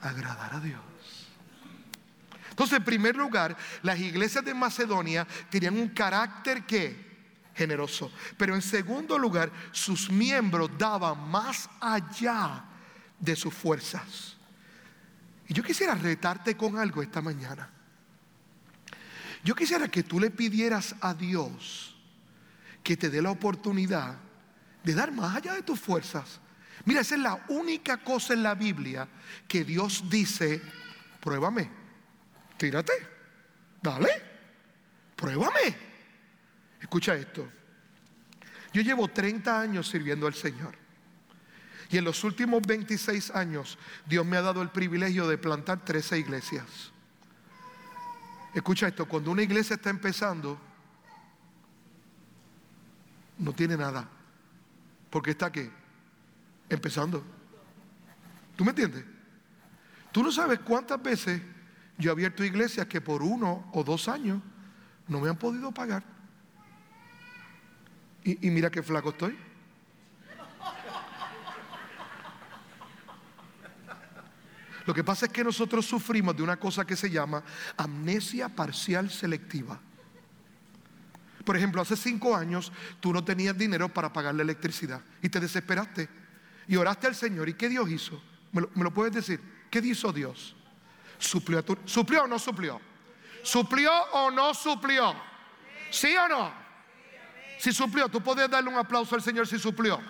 [0.00, 0.80] agradar a Dios.
[2.50, 6.64] Entonces, en primer lugar, las iglesias de Macedonia tenían un carácter
[7.54, 8.12] generoso.
[8.36, 12.64] Pero en segundo lugar, sus miembros daban más allá
[13.18, 14.36] de sus fuerzas.
[15.48, 17.68] Y yo quisiera retarte con algo esta mañana.
[19.42, 21.93] Yo quisiera que tú le pidieras a Dios
[22.84, 24.16] que te dé la oportunidad
[24.84, 26.38] de dar más allá de tus fuerzas.
[26.84, 29.08] Mira, esa es la única cosa en la Biblia
[29.48, 30.60] que Dios dice,
[31.20, 31.70] pruébame,
[32.58, 32.92] tírate,
[33.82, 34.10] dale,
[35.16, 35.74] pruébame.
[36.78, 37.48] Escucha esto.
[38.74, 40.76] Yo llevo 30 años sirviendo al Señor.
[41.90, 46.18] Y en los últimos 26 años Dios me ha dado el privilegio de plantar 13
[46.18, 46.92] iglesias.
[48.52, 50.60] Escucha esto, cuando una iglesia está empezando,
[53.38, 54.08] no tiene nada.
[55.10, 55.70] Porque está aquí,
[56.68, 57.24] empezando.
[58.56, 59.04] ¿Tú me entiendes?
[60.12, 61.42] Tú no sabes cuántas veces
[61.98, 64.40] yo he abierto iglesias que por uno o dos años
[65.08, 66.02] no me han podido pagar.
[68.24, 69.36] Y, mira qué flaco estoy.
[74.86, 77.42] Lo que pasa es que nosotros sufrimos de una cosa que se llama
[77.76, 79.80] amnesia parcial selectiva.
[81.44, 85.40] Por ejemplo, hace cinco años tú no tenías dinero para pagar la electricidad y te
[85.40, 86.08] desesperaste
[86.66, 87.48] y oraste al Señor.
[87.48, 88.22] ¿Y qué Dios hizo?
[88.52, 89.40] ¿Me lo, puedes decir?
[89.70, 90.56] ¿Qué hizo Dios?
[91.18, 92.80] ¿Suplió, ¿Suplió o no suplió?
[93.42, 95.14] ¿Suplió o no suplió?
[95.90, 96.52] ¿Sí o no?
[97.58, 100.00] Si suplió, tú puedes darle un aplauso al Señor si suplió.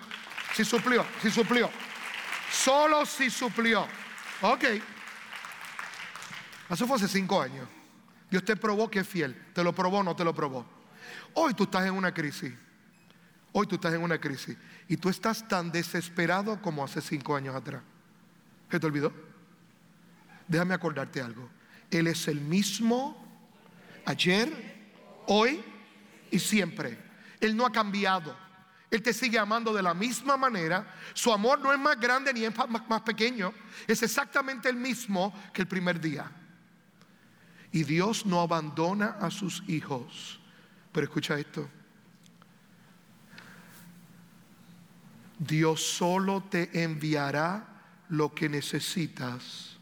[0.54, 1.70] Si suplió, si suplió.
[2.50, 3.86] Solo si suplió.
[4.40, 4.64] Ok.
[6.70, 7.68] Eso fue hace cinco años.
[8.30, 9.52] Dios te probó que es fiel.
[9.52, 10.73] ¿Te lo probó o no te lo probó?
[11.34, 12.52] Hoy tú estás en una crisis.
[13.52, 14.56] Hoy tú estás en una crisis.
[14.88, 17.82] Y tú estás tan desesperado como hace cinco años atrás.
[18.70, 19.12] ¿Se te olvidó?
[20.48, 21.48] Déjame acordarte algo.
[21.90, 23.24] Él es el mismo
[24.04, 24.50] ayer,
[25.26, 25.62] hoy
[26.30, 26.98] y siempre.
[27.40, 28.36] Él no ha cambiado.
[28.90, 30.86] Él te sigue amando de la misma manera.
[31.14, 32.52] Su amor no es más grande ni es
[32.88, 33.52] más, pequeño.
[33.86, 36.30] Es exactamente el mismo que el primer día.
[37.72, 40.40] Y Dios no abandona a sus hijos.
[40.94, 41.68] Pero escucha esto.
[45.36, 47.66] Dios solo te enviará
[48.10, 49.76] lo que necesitas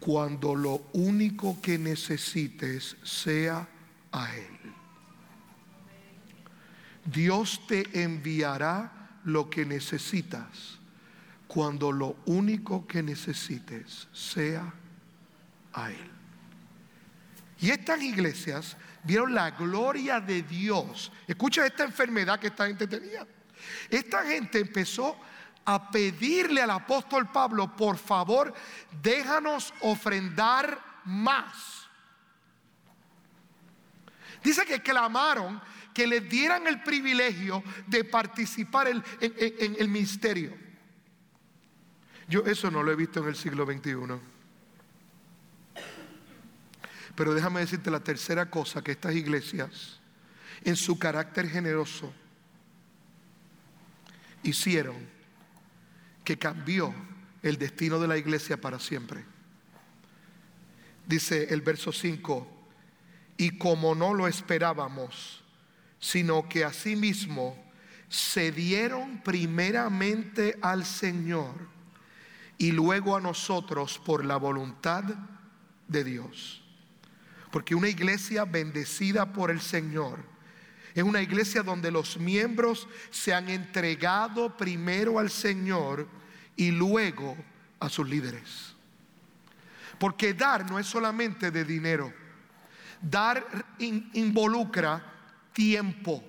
[0.00, 3.68] cuando lo único que necesites sea
[4.10, 4.58] a Él.
[7.04, 10.80] Dios te enviará lo que necesitas
[11.46, 14.74] cuando lo único que necesites sea
[15.72, 16.10] a Él.
[17.60, 21.12] Y estas iglesias vieron la gloria de Dios.
[21.26, 23.26] Escucha esta enfermedad que esta gente tenía.
[23.88, 25.16] Esta gente empezó
[25.64, 28.52] a pedirle al apóstol Pablo, por favor,
[29.02, 31.88] déjanos ofrendar más.
[34.42, 35.60] Dice que clamaron
[35.92, 40.54] que le dieran el privilegio de participar en, el ministerio.
[42.28, 44.35] Yo eso no lo he visto en el siglo XXI.
[47.16, 49.98] Pero déjame decirte la tercera cosa que estas iglesias,
[50.62, 52.12] en su carácter generoso,
[54.42, 54.96] hicieron
[56.24, 56.94] que cambió
[57.42, 59.24] el destino de la iglesia para siempre.
[61.06, 62.46] Dice el verso 5,
[63.38, 65.42] y como no lo esperábamos,
[65.98, 67.64] sino que asimismo
[68.08, 71.54] se dieron primeramente al Señor
[72.58, 75.04] y luego a nosotros por la voluntad
[75.88, 76.65] de Dios.
[77.56, 80.18] Porque una iglesia bendecida por el Señor
[80.92, 86.06] es una iglesia donde los miembros se han entregado primero al Señor
[86.54, 87.34] y luego
[87.80, 88.74] a sus líderes.
[89.98, 92.12] Porque dar no es solamente de dinero,
[93.00, 93.46] dar
[93.78, 95.02] involucra
[95.54, 96.22] tiempo.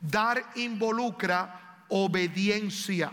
[0.00, 3.10] Dar involucra obediencia.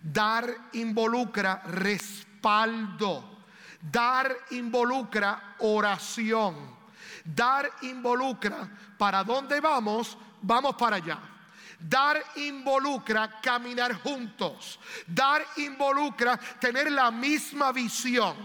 [0.00, 3.42] Dar involucra respaldo.
[3.80, 6.83] Dar involucra oración.
[7.24, 8.68] Dar involucra
[8.98, 11.18] para dónde vamos, vamos para allá.
[11.78, 14.78] Dar involucra caminar juntos.
[15.06, 18.36] Dar involucra tener la misma visión.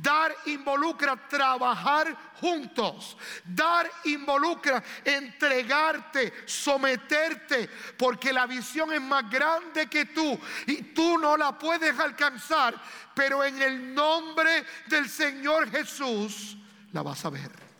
[0.00, 3.16] Dar involucra trabajar juntos.
[3.44, 11.36] Dar involucra entregarte, someterte, porque la visión es más grande que tú y tú no
[11.36, 12.74] la puedes alcanzar,
[13.14, 16.56] pero en el nombre del Señor Jesús
[16.92, 17.71] la vas a ver.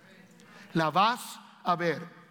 [0.75, 2.23] La vas a ver.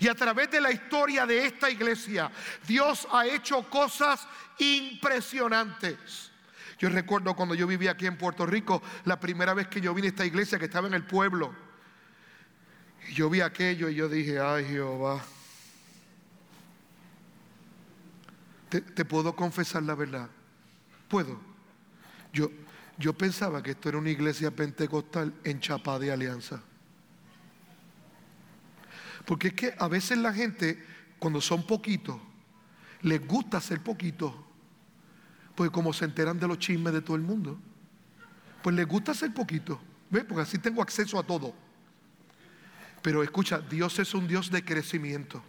[0.00, 2.30] Y a través de la historia de esta iglesia,
[2.66, 4.26] Dios ha hecho cosas
[4.58, 6.30] impresionantes.
[6.78, 10.08] Yo recuerdo cuando yo vivía aquí en Puerto Rico, la primera vez que yo vine
[10.08, 11.54] a esta iglesia que estaba en el pueblo.
[13.08, 15.22] Y yo vi aquello y yo dije, ay Jehová,
[18.68, 20.28] te, puedo confesar la verdad.
[21.08, 21.38] Puedo.
[22.32, 22.50] Yo,
[22.96, 26.62] yo pensaba que esto era una iglesia pentecostal en Chapá de Alianza.
[29.24, 30.84] Porque es que a veces la gente,
[31.18, 32.20] cuando son poquitos,
[33.02, 34.32] les gusta ser poquitos.
[35.54, 37.58] Pues como se enteran de los chismes de todo el mundo,
[38.62, 39.80] pues les gusta ser poquito.
[40.10, 40.24] ¿Ves?
[40.24, 41.54] Porque así tengo acceso a todo.
[43.02, 45.42] Pero escucha, Dios es un Dios de crecimiento.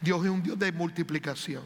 [0.00, 1.64] Dios es un Dios de multiplicación.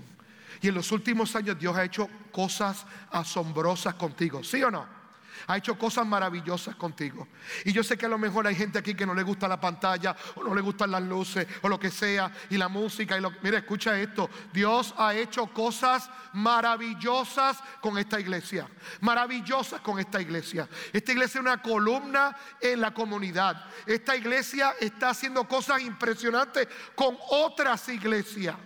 [0.63, 5.00] Y en los últimos años Dios ha hecho cosas asombrosas contigo, ¿sí o no?
[5.47, 7.29] Ha hecho cosas maravillosas contigo.
[7.65, 9.61] Y yo sé que a lo mejor hay gente aquí que no le gusta la
[9.61, 13.21] pantalla o no le gustan las luces o lo que sea y la música y
[13.21, 18.69] lo mira, escucha esto, Dios ha hecho cosas maravillosas con esta iglesia.
[19.01, 20.69] Maravillosas con esta iglesia.
[20.93, 23.65] Esta iglesia es una columna en la comunidad.
[23.87, 28.57] Esta iglesia está haciendo cosas impresionantes con otras iglesias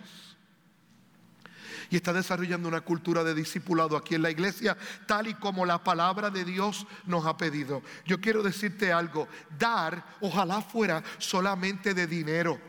[1.95, 4.75] y está desarrollando una cultura de discipulado aquí en la iglesia,
[5.07, 7.81] tal y como la palabra de Dios nos ha pedido.
[8.05, 12.59] Yo quiero decirte algo, dar ojalá fuera solamente de dinero,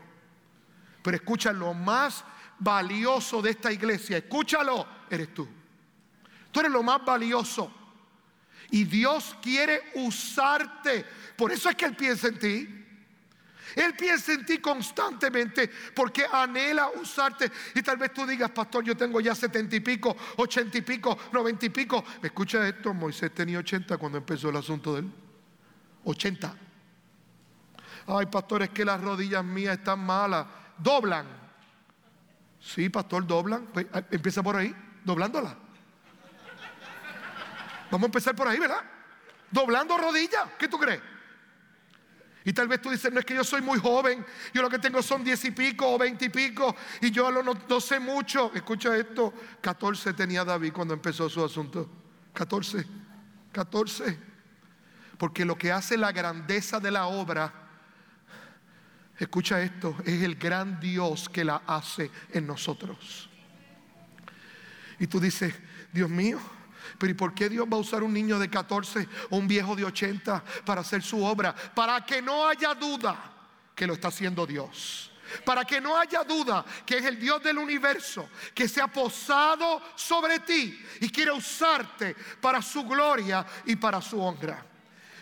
[1.03, 2.23] pero escucha, lo más
[2.57, 5.45] valioso de esta iglesia, escúchalo, eres tú.
[6.49, 7.69] Tú eres lo más valioso.
[8.71, 11.05] Y Dios quiere usarte.
[11.35, 12.86] Por eso es que Él piensa en ti.
[13.77, 17.51] Él piensa en ti constantemente porque anhela usarte.
[17.75, 21.17] Y tal vez tú digas, pastor, yo tengo ya setenta y pico, ochenta y pico,
[21.31, 22.03] noventa y pico.
[22.23, 25.11] Escucha esto, Moisés tenía ochenta cuando empezó el asunto de él.
[26.05, 26.55] Ochenta.
[28.07, 30.47] Ay, pastor, es que las rodillas mías están malas.
[30.79, 31.27] Doblan.
[32.59, 33.67] Sí, pastor, doblan.
[34.09, 35.55] Empieza por ahí, doblándola.
[37.91, 38.83] Vamos a empezar por ahí, ¿verdad?
[39.51, 40.49] Doblando rodillas.
[40.57, 41.01] ¿Qué tú crees?
[42.47, 44.79] Y tal vez tú dices, no es que yo soy muy joven, yo lo que
[44.79, 48.53] tengo son diez y pico o veinte y pico y yo no, no sé mucho.
[48.53, 51.89] Escucha esto, 14 tenía David cuando empezó su asunto.
[52.31, 52.85] 14,
[53.51, 54.17] 14.
[55.17, 57.53] Porque lo que hace la grandeza de la obra,
[59.19, 63.29] escucha esto, es el gran Dios que la hace en nosotros.
[64.99, 65.53] Y tú dices,
[65.91, 66.39] Dios mío,
[66.97, 69.75] pero ¿y por qué Dios va a usar un niño de 14 o un viejo
[69.75, 71.53] de 80 para hacer su obra?
[71.53, 73.33] Para que no haya duda
[73.75, 75.11] que lo está haciendo Dios.
[75.45, 79.81] Para que no haya duda que es el Dios del universo que se ha posado
[79.95, 84.65] sobre ti y quiere usarte para su gloria y para su honra.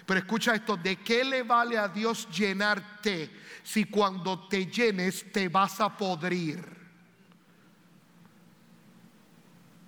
[0.06, 3.32] Pero escucha esto, ¿de qué le vale a Dios llenarte
[3.64, 6.85] si cuando te llenes te vas a podrir?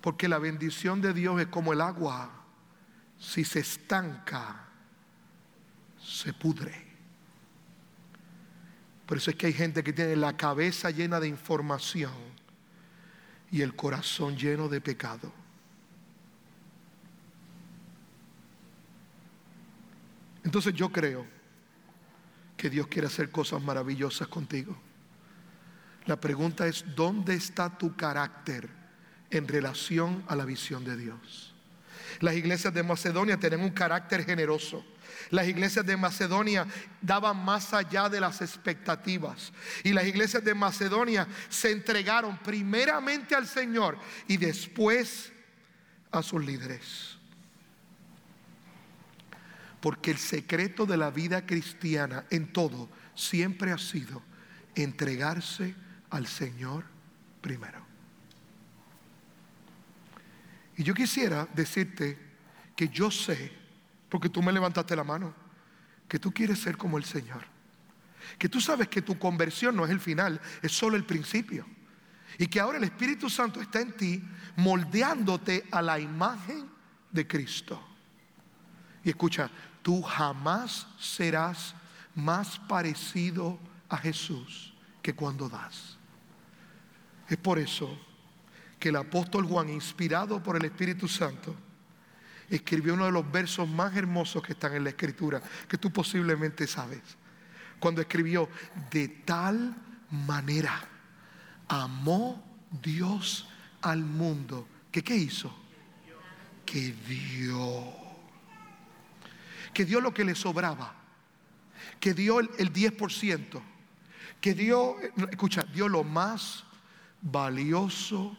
[0.00, 2.30] Porque la bendición de Dios es como el agua.
[3.18, 4.68] Si se estanca,
[6.00, 6.86] se pudre.
[9.06, 12.12] Por eso es que hay gente que tiene la cabeza llena de información
[13.50, 15.32] y el corazón lleno de pecado.
[20.44, 21.26] Entonces yo creo
[22.56, 24.76] que Dios quiere hacer cosas maravillosas contigo.
[26.06, 28.77] La pregunta es, ¿dónde está tu carácter?
[29.30, 31.54] En relación a la visión de Dios.
[32.20, 34.84] Las iglesias de Macedonia tienen un carácter generoso.
[35.30, 36.66] Las iglesias de Macedonia
[37.00, 39.52] daban más allá de las expectativas.
[39.84, 45.32] Y las iglesias de Macedonia se entregaron primeramente al Señor y después
[46.10, 47.16] a sus líderes.
[49.80, 54.22] Porque el secreto de la vida cristiana en todo siempre ha sido
[54.74, 55.74] entregarse
[56.10, 56.84] al Señor
[57.40, 57.87] primero.
[60.78, 62.16] Y yo quisiera decirte
[62.76, 63.52] que yo sé,
[64.08, 65.34] porque tú me levantaste la mano,
[66.06, 67.42] que tú quieres ser como el Señor.
[68.38, 71.66] Que tú sabes que tu conversión no es el final, es solo el principio.
[72.38, 74.22] Y que ahora el Espíritu Santo está en ti
[74.54, 76.70] moldeándote a la imagen
[77.10, 77.84] de Cristo.
[79.02, 79.50] Y escucha,
[79.82, 81.74] tú jamás serás
[82.14, 83.58] más parecido
[83.88, 85.98] a Jesús que cuando das.
[87.28, 87.98] Es por eso
[88.78, 91.54] que el apóstol Juan, inspirado por el Espíritu Santo,
[92.48, 96.66] escribió uno de los versos más hermosos que están en la Escritura, que tú posiblemente
[96.66, 97.00] sabes.
[97.78, 98.48] Cuando escribió,
[98.90, 99.74] de tal
[100.10, 100.80] manera
[101.68, 102.44] amó
[102.82, 103.48] Dios
[103.82, 105.54] al mundo, que qué hizo?
[106.64, 107.92] Que dio.
[109.72, 110.94] Que dio lo que le sobraba.
[112.00, 113.60] Que dio el, el 10%.
[114.40, 114.96] Que dio,
[115.30, 116.64] escucha, dio lo más
[117.20, 118.36] valioso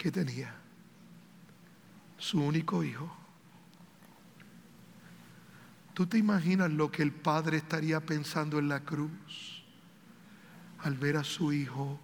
[0.00, 0.54] que tenía,
[2.16, 3.14] su único hijo,
[5.92, 9.62] ¿Tú te imaginas lo que el padre estaría pensando en la cruz
[10.78, 12.00] al ver a su hijo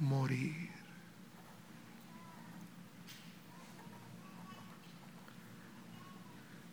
[0.00, 0.70] morir?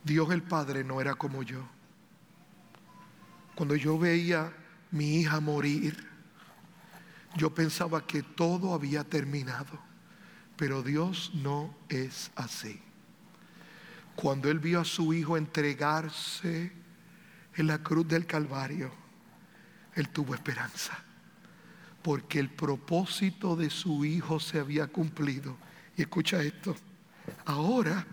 [0.04, 1.66] Dios el Padre no era como yo.
[3.56, 4.52] Cuando yo veía
[4.92, 6.10] mi hija morir,
[7.38, 9.80] yo pensaba que todo había terminado,
[10.60, 12.82] pero Dios no es así.
[14.14, 16.74] Cuando Él vio a su hijo entregarse
[17.56, 18.92] en la cruz del Calvario,
[19.96, 21.02] Él tuvo esperanza,
[22.02, 25.56] porque el propósito de su hijo se había cumplido.
[25.96, 26.76] Y escucha esto,
[27.46, 28.06] ahora,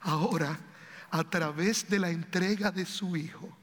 [0.00, 0.58] ahora,
[1.10, 3.54] a través de la entrega de su hijo,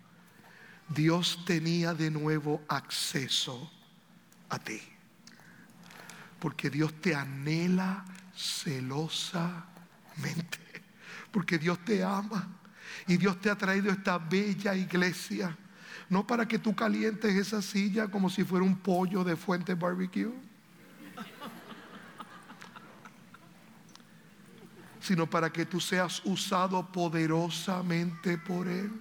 [0.89, 3.71] Dios tenía de nuevo acceso
[4.47, 4.79] a ti
[6.39, 9.63] porque Dios te anhela celosamente,
[11.31, 12.47] porque Dios te ama
[13.07, 15.57] y Dios te ha traído esta bella iglesia,
[16.09, 20.31] no para que tú calientes esa silla como si fuera un pollo de fuente barbecue,
[25.01, 28.91] sino para que tú seas usado poderosamente por Él.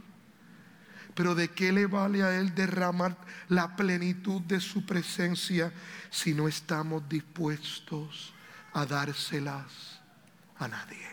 [1.17, 3.17] Pero ¿de qué le vale a Él derramar
[3.49, 5.73] la plenitud de su presencia
[6.11, 8.35] si no estamos dispuestos
[8.75, 9.99] a dárselas
[10.59, 11.09] a nadie?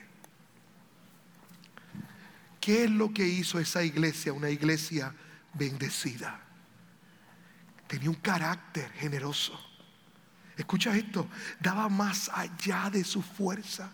[2.59, 4.33] ¿Qué es lo que hizo esa iglesia?
[4.33, 5.15] Una iglesia
[5.53, 6.37] bendecida.
[7.87, 9.57] Tenía un carácter generoso.
[10.57, 11.29] Escucha esto,
[11.61, 13.89] daba más allá de sus fuerzas.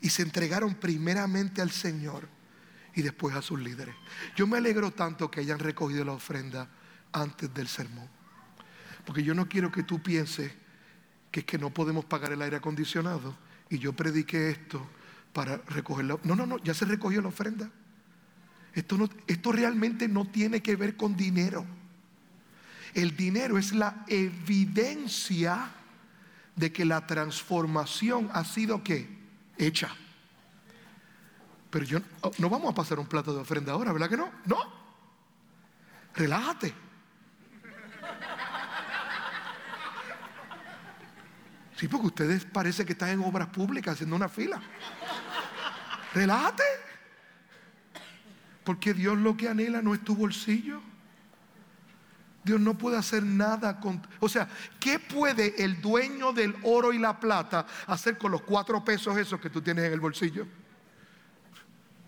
[0.00, 2.39] Y se entregaron primeramente al Señor
[2.94, 3.94] y después a sus líderes.
[4.36, 6.68] Yo me alegro tanto que hayan recogido la ofrenda
[7.12, 8.08] antes del sermón.
[9.04, 10.52] Porque yo no quiero que tú pienses
[11.30, 13.36] que es que no podemos pagar el aire acondicionado
[13.68, 14.84] y yo prediqué esto
[15.32, 16.20] para recogerlo.
[16.24, 17.70] No, no, no, ya se recogió la ofrenda.
[18.74, 21.64] Esto, no, esto realmente no tiene que ver con dinero.
[22.94, 25.70] El dinero es la evidencia
[26.56, 29.08] de que la transformación ha sido ¿qué?
[29.56, 29.94] hecha.
[31.70, 34.30] Pero yo oh, no vamos a pasar un plato de ofrenda ahora, ¿verdad que no?
[34.44, 34.58] No.
[36.14, 36.74] Relájate.
[41.76, 44.60] Sí, porque ustedes parece que están en obras públicas haciendo una fila.
[46.12, 46.64] Relájate.
[48.64, 50.82] Porque Dios lo que anhela no es tu bolsillo.
[52.44, 54.06] Dios no puede hacer nada con...
[54.18, 54.48] O sea,
[54.78, 59.40] ¿qué puede el dueño del oro y la plata hacer con los cuatro pesos esos
[59.40, 60.46] que tú tienes en el bolsillo?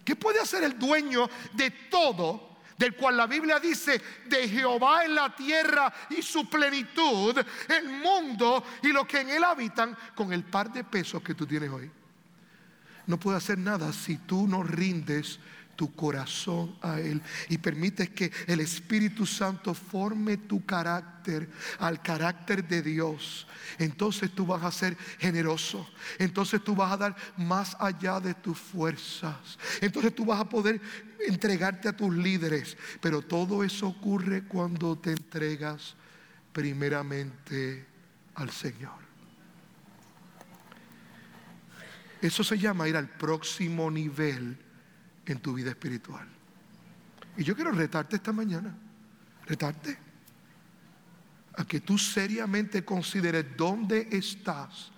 [0.04, 2.50] ¿Qué puede hacer el dueño de todo?
[2.76, 7.36] Del cual la Biblia dice, de Jehová en la tierra y su plenitud,
[7.68, 11.46] el mundo y lo que en él habitan, con el par de pesos que tú
[11.46, 11.90] tienes hoy.
[13.06, 15.38] No puede hacer nada si tú no rindes
[15.82, 22.68] tu corazón a Él y permites que el Espíritu Santo forme tu carácter al carácter
[22.68, 23.48] de Dios,
[23.80, 25.84] entonces tú vas a ser generoso,
[26.20, 30.80] entonces tú vas a dar más allá de tus fuerzas, entonces tú vas a poder
[31.26, 35.96] entregarte a tus líderes, pero todo eso ocurre cuando te entregas
[36.52, 37.84] primeramente
[38.36, 39.02] al Señor.
[42.20, 44.56] Eso se llama ir al próximo nivel
[45.26, 46.26] en tu vida espiritual.
[47.36, 48.74] Y yo quiero retarte esta mañana,
[49.46, 49.96] retarte
[51.54, 54.90] a que tú seriamente consideres dónde estás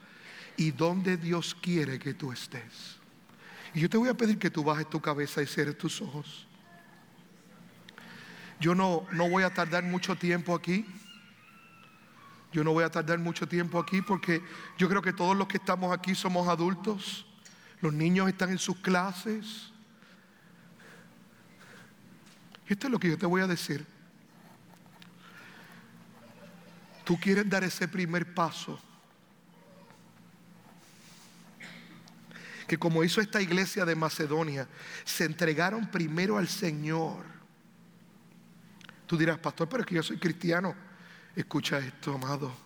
[0.56, 2.98] y dónde Dios quiere que tú estés.
[3.74, 6.46] Y yo te voy a pedir que tú bajes tu cabeza y cierres tus ojos.
[8.60, 10.86] Yo no, no voy a tardar mucho tiempo aquí.
[12.52, 14.40] Yo no voy a tardar mucho tiempo aquí porque
[14.78, 17.26] yo creo que todos los que estamos aquí somos adultos.
[17.80, 19.72] Los niños están en sus clases.
[22.66, 23.86] Esto es lo que yo te voy a decir.
[27.04, 28.80] Tú quieres dar ese primer paso.
[32.66, 34.66] Que como hizo esta iglesia de Macedonia,
[35.04, 37.26] se entregaron primero al Señor.
[39.06, 40.74] Tú dirás, pastor, pero es que yo soy cristiano.
[41.36, 42.56] Escucha esto, amado.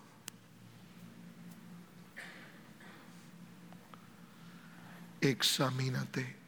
[5.19, 6.38] Examínate.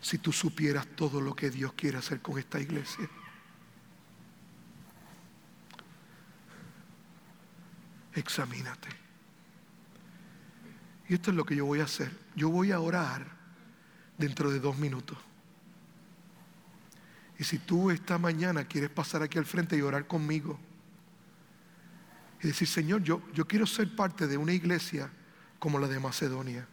[0.00, 3.08] Si tú supieras todo lo que Dios quiere hacer con esta iglesia.
[8.14, 8.88] Examínate.
[11.08, 12.10] Y esto es lo que yo voy a hacer.
[12.34, 13.26] Yo voy a orar
[14.16, 15.18] dentro de dos minutos.
[17.38, 20.58] Y si tú esta mañana quieres pasar aquí al frente y orar conmigo
[22.42, 25.10] y decir, Señor, yo, yo quiero ser parte de una iglesia
[25.58, 26.66] como la de Macedonia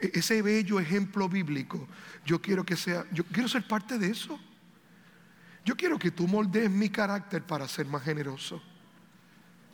[0.00, 1.86] ese bello ejemplo bíblico,
[2.24, 4.38] yo quiero que sea, yo quiero ser parte de eso.
[5.64, 8.62] Yo quiero que tú moldees mi carácter para ser más generoso.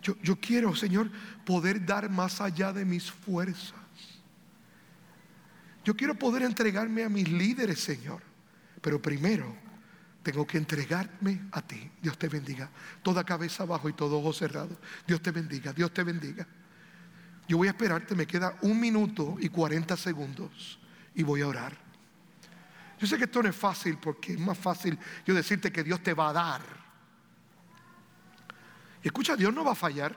[0.02, 1.10] Yo, yo quiero, Señor,
[1.44, 3.74] poder dar más allá de mis fuerzas.
[5.84, 8.20] Yo quiero poder entregarme a mis líderes, Señor.
[8.80, 9.56] Pero primero
[10.22, 11.90] tengo que entregarme a ti.
[12.02, 12.68] Dios te bendiga.
[13.02, 14.76] Toda cabeza abajo y todo ojo cerrado.
[15.06, 16.46] Dios te bendiga, Dios te bendiga.
[17.48, 20.78] Yo voy a esperarte, me queda un minuto y 40 segundos
[21.14, 21.76] y voy a orar.
[22.98, 26.02] Yo sé que esto no es fácil porque es más fácil yo decirte que Dios
[26.02, 26.62] te va a dar.
[29.02, 30.16] Escucha, Dios no va a fallar,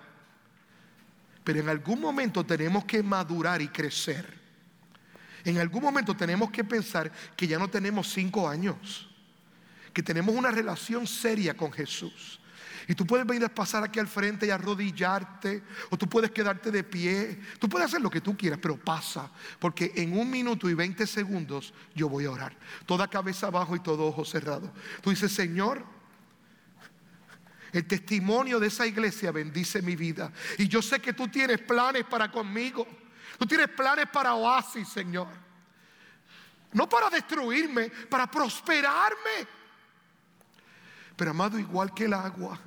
[1.44, 4.40] pero en algún momento tenemos que madurar y crecer.
[5.44, 9.10] En algún momento tenemos que pensar que ya no tenemos cinco años,
[9.94, 12.40] que tenemos una relación seria con Jesús.
[12.90, 15.62] Y tú puedes venir a pasar aquí al frente y arrodillarte,
[15.92, 19.30] o tú puedes quedarte de pie, tú puedes hacer lo que tú quieras, pero pasa,
[19.60, 22.58] porque en un minuto y veinte segundos yo voy a orar.
[22.88, 24.74] Toda cabeza abajo y todo ojo cerrado.
[25.04, 25.86] Tú dices, Señor,
[27.72, 30.34] el testimonio de esa iglesia bendice mi vida.
[30.58, 32.88] Y yo sé que tú tienes planes para conmigo.
[33.38, 35.28] Tú tienes planes para oasis, Señor.
[36.74, 39.48] No para destruirme, para prosperarme.
[41.16, 42.60] Pero amado, igual que el agua,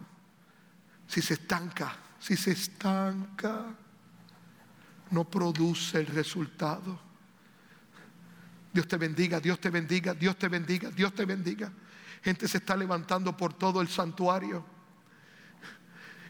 [1.13, 3.67] si se estanca, si se estanca,
[5.11, 6.99] no produce el resultado.
[8.73, 11.71] Dios te bendiga, Dios te bendiga, Dios te bendiga, Dios te bendiga.
[12.23, 14.65] Gente se está levantando por todo el santuario.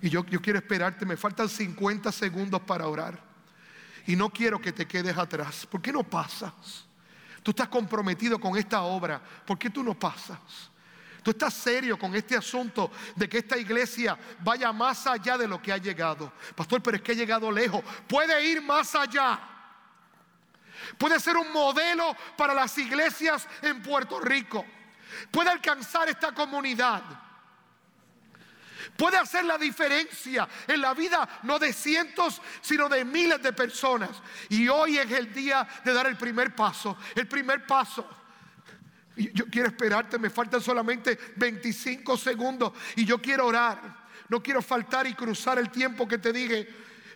[0.01, 3.23] Y yo, yo quiero esperarte, me faltan 50 segundos para orar.
[4.09, 5.65] Y no quiero que te quedes atrás.
[5.65, 6.87] ¿Por qué no pasas?
[7.45, 9.23] Tú estás comprometido con esta obra.
[9.47, 10.72] ¿Por qué tú no pasas?
[11.23, 15.63] Tú estás serio con este asunto de que esta iglesia vaya más allá de lo
[15.63, 16.33] que ha llegado.
[16.55, 17.83] Pastor, pero es que ha llegado lejos.
[18.09, 19.39] Puede ir más allá.
[20.99, 24.65] Puede ser un modelo para las iglesias en Puerto Rico.
[25.31, 27.03] Puede alcanzar esta comunidad
[28.97, 34.11] puede hacer la diferencia en la vida no de cientos, sino de miles de personas.
[34.49, 38.22] Y hoy es el día de dar el primer paso, el primer paso.
[39.17, 44.03] Yo quiero esperarte, me faltan solamente 25 segundos y yo quiero orar.
[44.29, 46.69] No quiero faltar y cruzar el tiempo que te dije.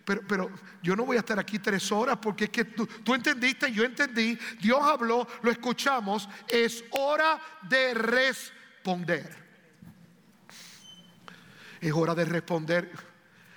[0.05, 0.51] Pero, pero,
[0.83, 3.83] yo no voy a estar aquí tres horas porque es que tú, tú, entendiste, yo
[3.83, 9.47] entendí, Dios habló, lo escuchamos, es hora de responder.
[11.81, 12.93] Es hora de responder.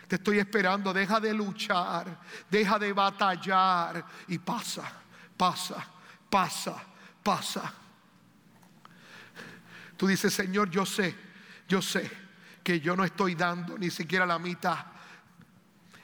[0.08, 0.92] Te estoy esperando.
[0.92, 2.20] Deja de luchar.
[2.50, 4.04] Deja de batallar.
[4.28, 4.92] Y pasa,
[5.38, 5.86] pasa,
[6.30, 6.84] pasa,
[7.24, 7.74] pasa.
[10.00, 11.14] Tú dices, Señor, yo sé,
[11.68, 12.10] yo sé
[12.64, 14.78] que yo no estoy dando ni siquiera la mitad.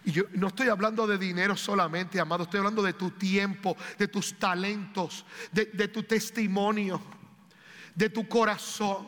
[0.03, 4.09] Y yo no estoy hablando de dinero solamente, amado, estoy hablando de tu tiempo, de
[4.09, 7.01] tus talentos, de, de tu testimonio,
[7.95, 9.07] de tu corazón.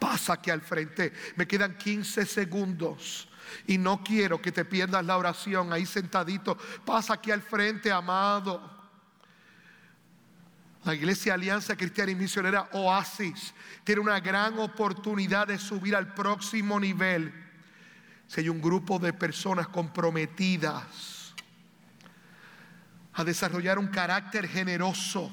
[0.00, 1.12] Pasa aquí al frente.
[1.36, 3.28] Me quedan 15 segundos.
[3.68, 6.58] Y no quiero que te pierdas la oración ahí sentadito.
[6.84, 8.81] Pasa aquí al frente, amado.
[10.84, 13.54] La Iglesia Alianza Cristiana y Misionera Oasis
[13.84, 17.32] tiene una gran oportunidad de subir al próximo nivel.
[18.26, 21.34] Si hay un grupo de personas comprometidas
[23.12, 25.32] a desarrollar un carácter generoso,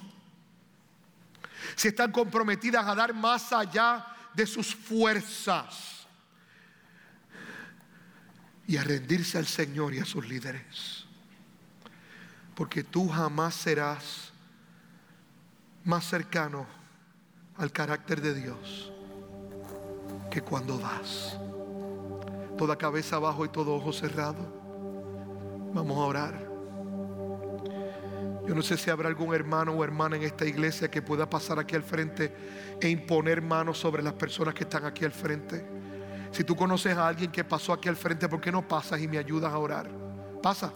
[1.76, 6.08] si están comprometidas a dar más allá de sus fuerzas
[8.68, 11.06] y a rendirse al Señor y a sus líderes.
[12.54, 14.29] Porque tú jamás serás
[15.84, 16.66] más cercano
[17.58, 18.92] al carácter de Dios
[20.30, 21.38] que cuando das.
[22.58, 24.60] Toda cabeza abajo y todo ojo cerrado.
[25.74, 26.50] Vamos a orar.
[28.48, 31.60] Yo no sé si habrá algún hermano o hermana en esta iglesia que pueda pasar
[31.60, 32.36] aquí al frente
[32.82, 35.66] e imponer manos sobre las personas que están aquí al frente.
[36.32, 39.08] Si tú conoces a alguien que pasó aquí al frente, ¿por qué no pasas y
[39.08, 39.90] me ayudas a orar?
[40.42, 40.72] Pasa.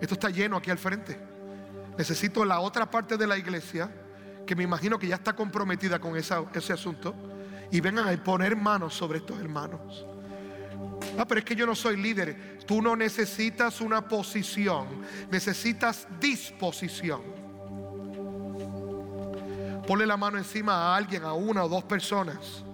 [0.00, 1.18] Esto está lleno aquí al frente.
[1.96, 3.90] Necesito la otra parte de la iglesia,
[4.48, 7.14] que me imagino que ya está comprometida con ese asunto,
[7.70, 10.06] y vengan a poner manos sobre estos hermanos.
[11.18, 12.58] Ah, pero es que yo no soy líder.
[12.66, 17.20] Tú no necesitas una posición, necesitas disposición.
[19.86, 22.64] Ponle la mano encima a alguien, a una o dos personas.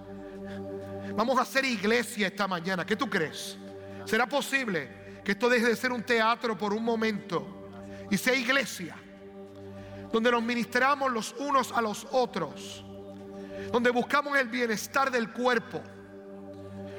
[1.13, 2.85] Vamos a hacer iglesia esta mañana.
[2.85, 3.57] ¿Qué tú crees?
[4.05, 7.69] ¿Será posible que esto deje de ser un teatro por un momento
[8.09, 8.95] y sea iglesia?
[10.15, 12.85] Donde nos ministramos los unos a los otros.
[13.69, 15.83] Donde buscamos el bienestar del cuerpo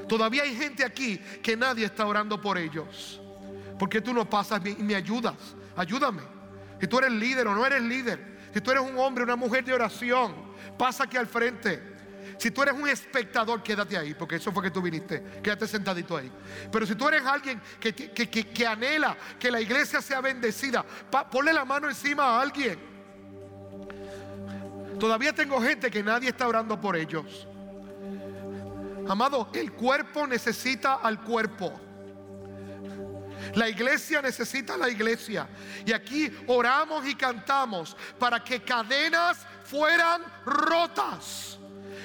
[0.06, 3.18] Todavía hay gente aquí que nadie está orando por ellos.
[3.78, 5.34] ¿Por qué tú no pasas y me ayudas?
[5.76, 6.20] Ayúdame.
[6.78, 8.36] Si tú eres líder o no eres líder.
[8.52, 10.34] Si tú eres un hombre, una mujer de oración,
[10.78, 11.96] pasa aquí al frente.
[12.38, 15.40] Si tú eres un espectador, quédate ahí, porque eso fue que tú viniste.
[15.42, 16.30] Quédate sentadito ahí.
[16.70, 20.84] Pero si tú eres alguien que, anhela que la iglesia sea bendecida,
[21.30, 22.95] ponle la mano encima a alguien.
[24.98, 27.46] Todavía tengo gente que nadie está orando por ellos.
[29.08, 31.80] Amado, el cuerpo necesita al cuerpo.
[33.54, 35.48] La iglesia necesita la iglesia.
[35.84, 41.58] Y aquí oramos y cantamos para que cadenas fueran rotas.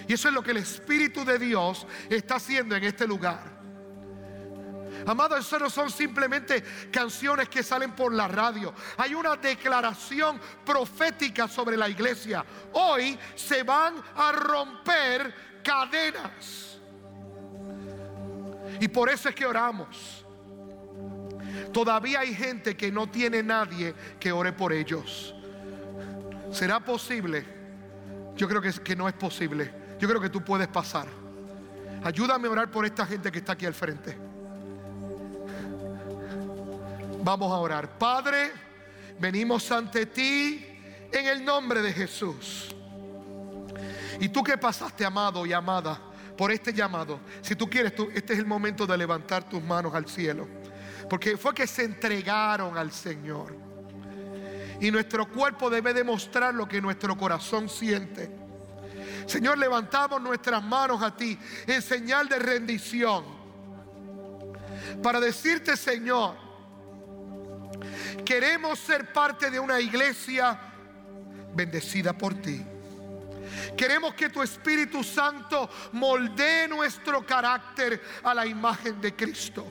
[0.08, 3.61] Y eso es lo que el Espíritu de Dios está haciendo en este lugar.
[5.06, 8.74] Amado, eso no son simplemente canciones que salen por la radio.
[8.98, 12.46] Hay una declaración profética sobre la iglesia.
[12.74, 15.34] Hoy se van a romper
[15.64, 16.80] cadenas.
[18.80, 20.26] Y por eso es que oramos.
[21.74, 25.36] Todavía hay gente que no tiene nadie que ore por ellos.
[26.52, 27.46] ¿Será posible?
[28.36, 29.74] Yo creo que, que no es posible.
[30.00, 31.08] Yo creo que tú puedes pasar.
[32.04, 34.31] Ayúdame a orar por esta gente que está aquí al frente.
[37.24, 37.98] Vamos a orar.
[37.98, 38.52] Padre,
[39.20, 40.66] venimos ante ti
[41.12, 42.76] en el nombre de Jesús.
[44.20, 46.00] Y tú que pasaste, amado y amada,
[46.38, 49.94] por este llamado, si tú quieres, tú, este es el momento de levantar tus manos
[49.94, 50.48] al cielo.
[51.10, 53.56] Porque fue que se entregaron al Señor.
[54.80, 58.32] Y nuestro cuerpo debe demostrar lo que nuestro corazón siente.
[59.28, 63.24] Señor, levantamos nuestras manos a ti en señal de rendición.
[65.04, 66.51] Para decirte, Señor,
[68.26, 70.60] queremos ser parte de una iglesia
[71.54, 72.66] bendecida por ti.
[73.76, 79.66] Queremos que tu Espíritu Santo moldee nuestro carácter a la imagen de Cristo.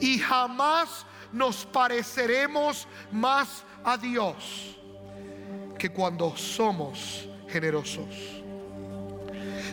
[0.00, 4.78] Y jamás nos pareceremos más a Dios
[5.78, 8.42] que cuando somos generosos.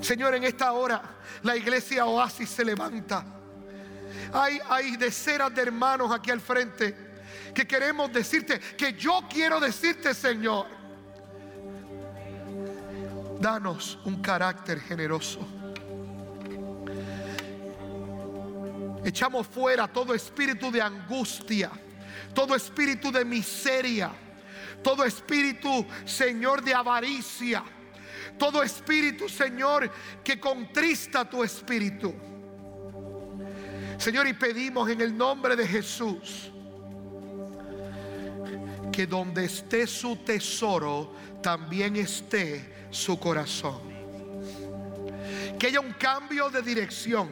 [0.01, 1.01] Señor, en esta hora
[1.43, 3.24] la iglesia Oasis se levanta.
[4.34, 7.09] Hay, hay decenas de hermanos aquí al frente
[7.53, 10.67] que queremos decirte, que yo quiero decirte, Señor,
[13.39, 15.39] danos un carácter generoso.
[19.03, 21.71] Echamos fuera todo espíritu de angustia,
[22.33, 24.11] todo espíritu de miseria,
[24.83, 27.63] todo espíritu, Señor, de avaricia
[28.39, 29.91] todo espíritu, Señor,
[30.23, 32.15] que contrista tu espíritu.
[33.99, 36.49] Señor, y pedimos en el nombre de Jesús
[38.91, 43.81] que donde esté su tesoro, también esté su corazón.
[45.57, 47.29] Que haya un cambio de dirección.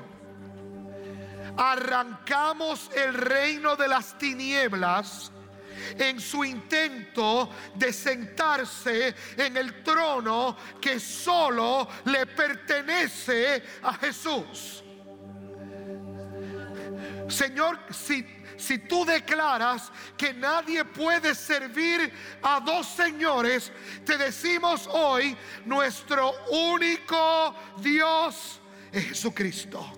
[1.57, 5.31] Arrancamos el reino de las tinieblas
[5.97, 14.83] en su intento de sentarse en el trono que solo le pertenece a Jesús.
[17.27, 18.25] Señor, si,
[18.57, 23.71] si tú declaras que nadie puede servir a dos señores,
[24.03, 28.59] te decimos hoy, nuestro único Dios
[28.91, 29.93] es Jesucristo.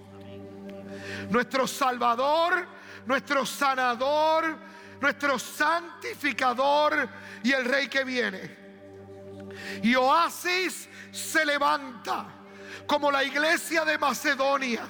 [1.29, 2.67] Nuestro Salvador,
[3.05, 4.57] nuestro sanador,
[4.99, 7.07] nuestro santificador
[7.43, 8.57] y el rey que viene.
[9.81, 12.27] Y Oasis se levanta
[12.85, 14.87] como la iglesia de Macedonia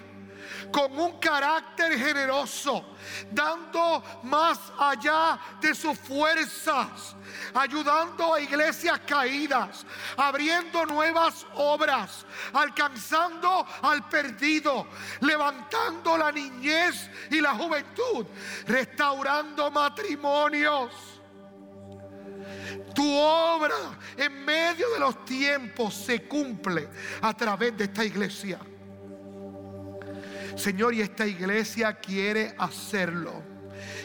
[0.71, 2.83] con un carácter generoso,
[3.31, 7.15] dando más allá de sus fuerzas,
[7.53, 9.85] ayudando a iglesias caídas,
[10.17, 14.87] abriendo nuevas obras, alcanzando al perdido,
[15.21, 18.25] levantando la niñez y la juventud,
[18.65, 20.91] restaurando matrimonios.
[22.93, 26.89] Tu obra en medio de los tiempos se cumple
[27.21, 28.59] a través de esta iglesia.
[30.59, 33.41] Señor, y esta iglesia quiere hacerlo.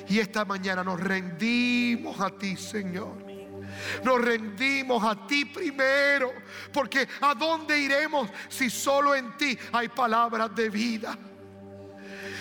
[0.08, 3.24] Y esta mañana nos rendimos a ti, Señor.
[4.04, 6.32] Nos rendimos a ti primero,
[6.72, 11.18] porque ¿a dónde iremos si solo en ti hay palabras de vida?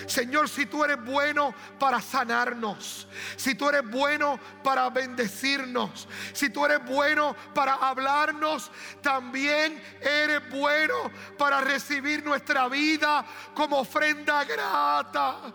[0.06, 6.64] Señor, si tú eres bueno para sanarnos, si tú eres bueno para bendecirnos, si tú
[6.64, 13.24] eres bueno para hablarnos, también eres bueno para recibir nuestra vida
[13.54, 15.54] como ofrenda grata.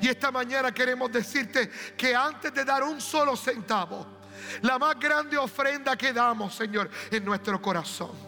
[0.00, 4.06] Y esta mañana queremos decirte que antes de dar un solo centavo,
[4.62, 8.27] la más grande ofrenda que damos, Señor, en nuestro corazón.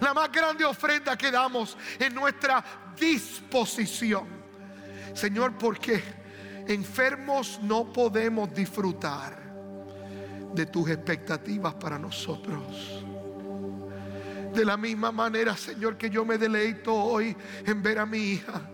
[0.00, 2.64] La más grande ofrenda que damos en nuestra
[2.98, 4.26] disposición.
[5.14, 6.02] Señor, porque
[6.66, 9.42] enfermos no podemos disfrutar
[10.52, 13.02] de tus expectativas para nosotros.
[14.52, 18.70] De la misma manera, Señor, que yo me deleito hoy en ver a mi hija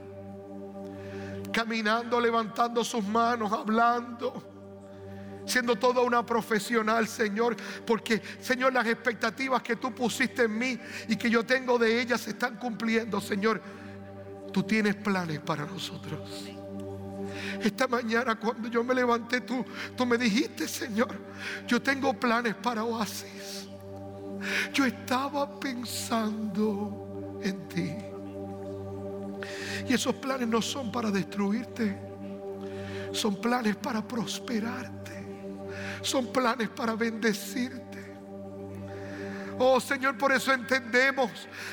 [1.52, 4.59] caminando, levantando sus manos, hablando
[5.50, 10.78] siendo toda una profesional, Señor, porque, Señor, las expectativas que tú pusiste en mí
[11.08, 13.60] y que yo tengo de ellas se están cumpliendo, Señor.
[14.52, 16.48] Tú tienes planes para nosotros.
[17.62, 19.64] Esta mañana cuando yo me levanté, tú,
[19.96, 21.14] tú me dijiste, Señor,
[21.66, 23.68] yo tengo planes para Oasis.
[24.72, 27.94] Yo estaba pensando en ti.
[29.88, 31.98] Y esos planes no son para destruirte,
[33.12, 34.99] son planes para prosperarte,
[36.02, 37.90] son planes para bendecirte.
[39.62, 41.30] Oh Señor, por eso entendemos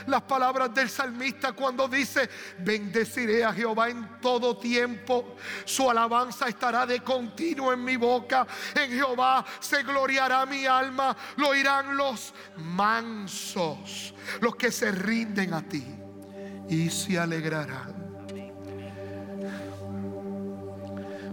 [0.08, 6.86] las palabras del salmista cuando dice, bendeciré a Jehová en todo tiempo, su alabanza estará
[6.86, 14.14] de continuo en mi boca, en Jehová se gloriará mi alma, lo oirán los mansos,
[14.42, 15.86] los que se rinden a ti
[16.68, 17.96] y se alegrarán.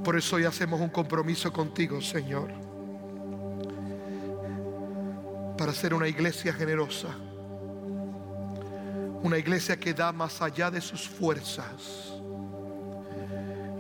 [0.05, 2.74] Por eso hoy hacemos un compromiso contigo, Señor
[5.57, 7.09] para ser una iglesia generosa.
[9.23, 12.13] Una iglesia que da más allá de sus fuerzas.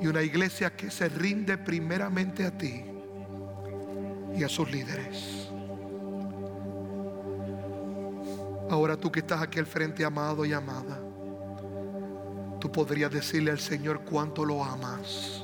[0.00, 2.84] Y una iglesia que se rinde primeramente a ti
[4.36, 5.48] y a sus líderes.
[8.70, 10.98] Ahora tú que estás aquí al frente, amado y amada,
[12.60, 15.42] tú podrías decirle al Señor cuánto lo amas.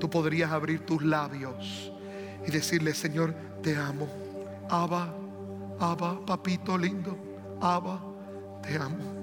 [0.00, 1.92] Tú podrías abrir tus labios
[2.46, 4.25] y decirle, Señor, te amo.
[4.68, 5.14] Abba,
[5.78, 7.16] Abba, papito lindo,
[7.60, 8.00] Abba,
[8.62, 9.16] te amo.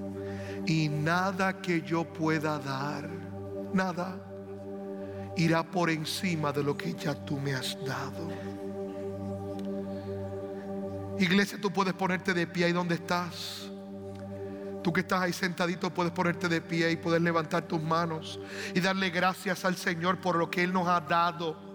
[0.66, 3.08] Y nada que yo pueda dar,
[3.72, 4.16] nada,
[5.36, 8.28] irá por encima de lo que ya tú me has dado.
[11.18, 13.70] Iglesia, tú puedes ponerte de pie ahí donde estás.
[14.82, 18.38] Tú que estás ahí sentadito puedes ponerte de pie y poder levantar tus manos
[18.74, 21.73] y darle gracias al Señor por lo que Él nos ha dado.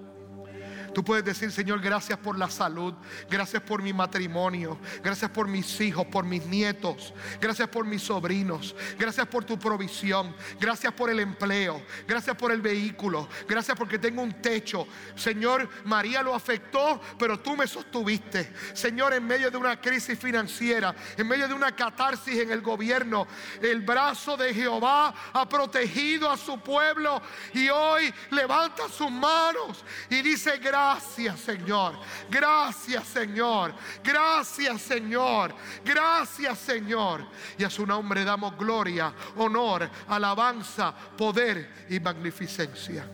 [0.93, 2.93] Tú puedes decir, Señor, gracias por la salud,
[3.29, 8.75] gracias por mi matrimonio, gracias por mis hijos, por mis nietos, gracias por mis sobrinos,
[8.97, 14.21] gracias por tu provisión, gracias por el empleo, gracias por el vehículo, gracias porque tengo
[14.21, 14.87] un techo.
[15.15, 18.51] Señor, María lo afectó, pero tú me sostuviste.
[18.73, 23.27] Señor, en medio de una crisis financiera, en medio de una catarsis en el gobierno,
[23.61, 27.21] el brazo de Jehová ha protegido a su pueblo
[27.53, 31.99] y hoy levanta sus manos y dice, gracias Gracias Señor,
[32.29, 35.53] gracias Señor, gracias Señor,
[35.83, 37.25] gracias Señor.
[37.57, 43.05] Y a su nombre damos gloria, honor, alabanza, poder y magnificencia.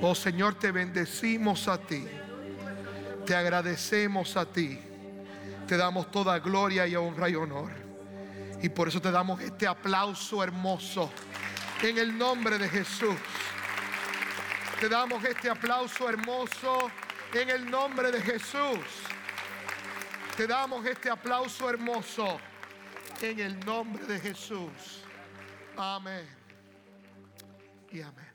[0.00, 2.06] Oh Señor, te bendecimos a ti,
[3.26, 4.78] te agradecemos a ti,
[5.66, 7.72] te damos toda gloria y honra y honor.
[8.62, 11.10] Y por eso te damos este aplauso hermoso
[11.82, 13.16] en el nombre de Jesús.
[14.80, 16.90] Te damos este aplauso hermoso
[17.34, 18.78] en el nombre de Jesús.
[20.36, 22.38] Te damos este aplauso hermoso
[23.20, 25.02] en el nombre de Jesús.
[25.76, 26.28] Amén.
[27.90, 28.27] Y amén.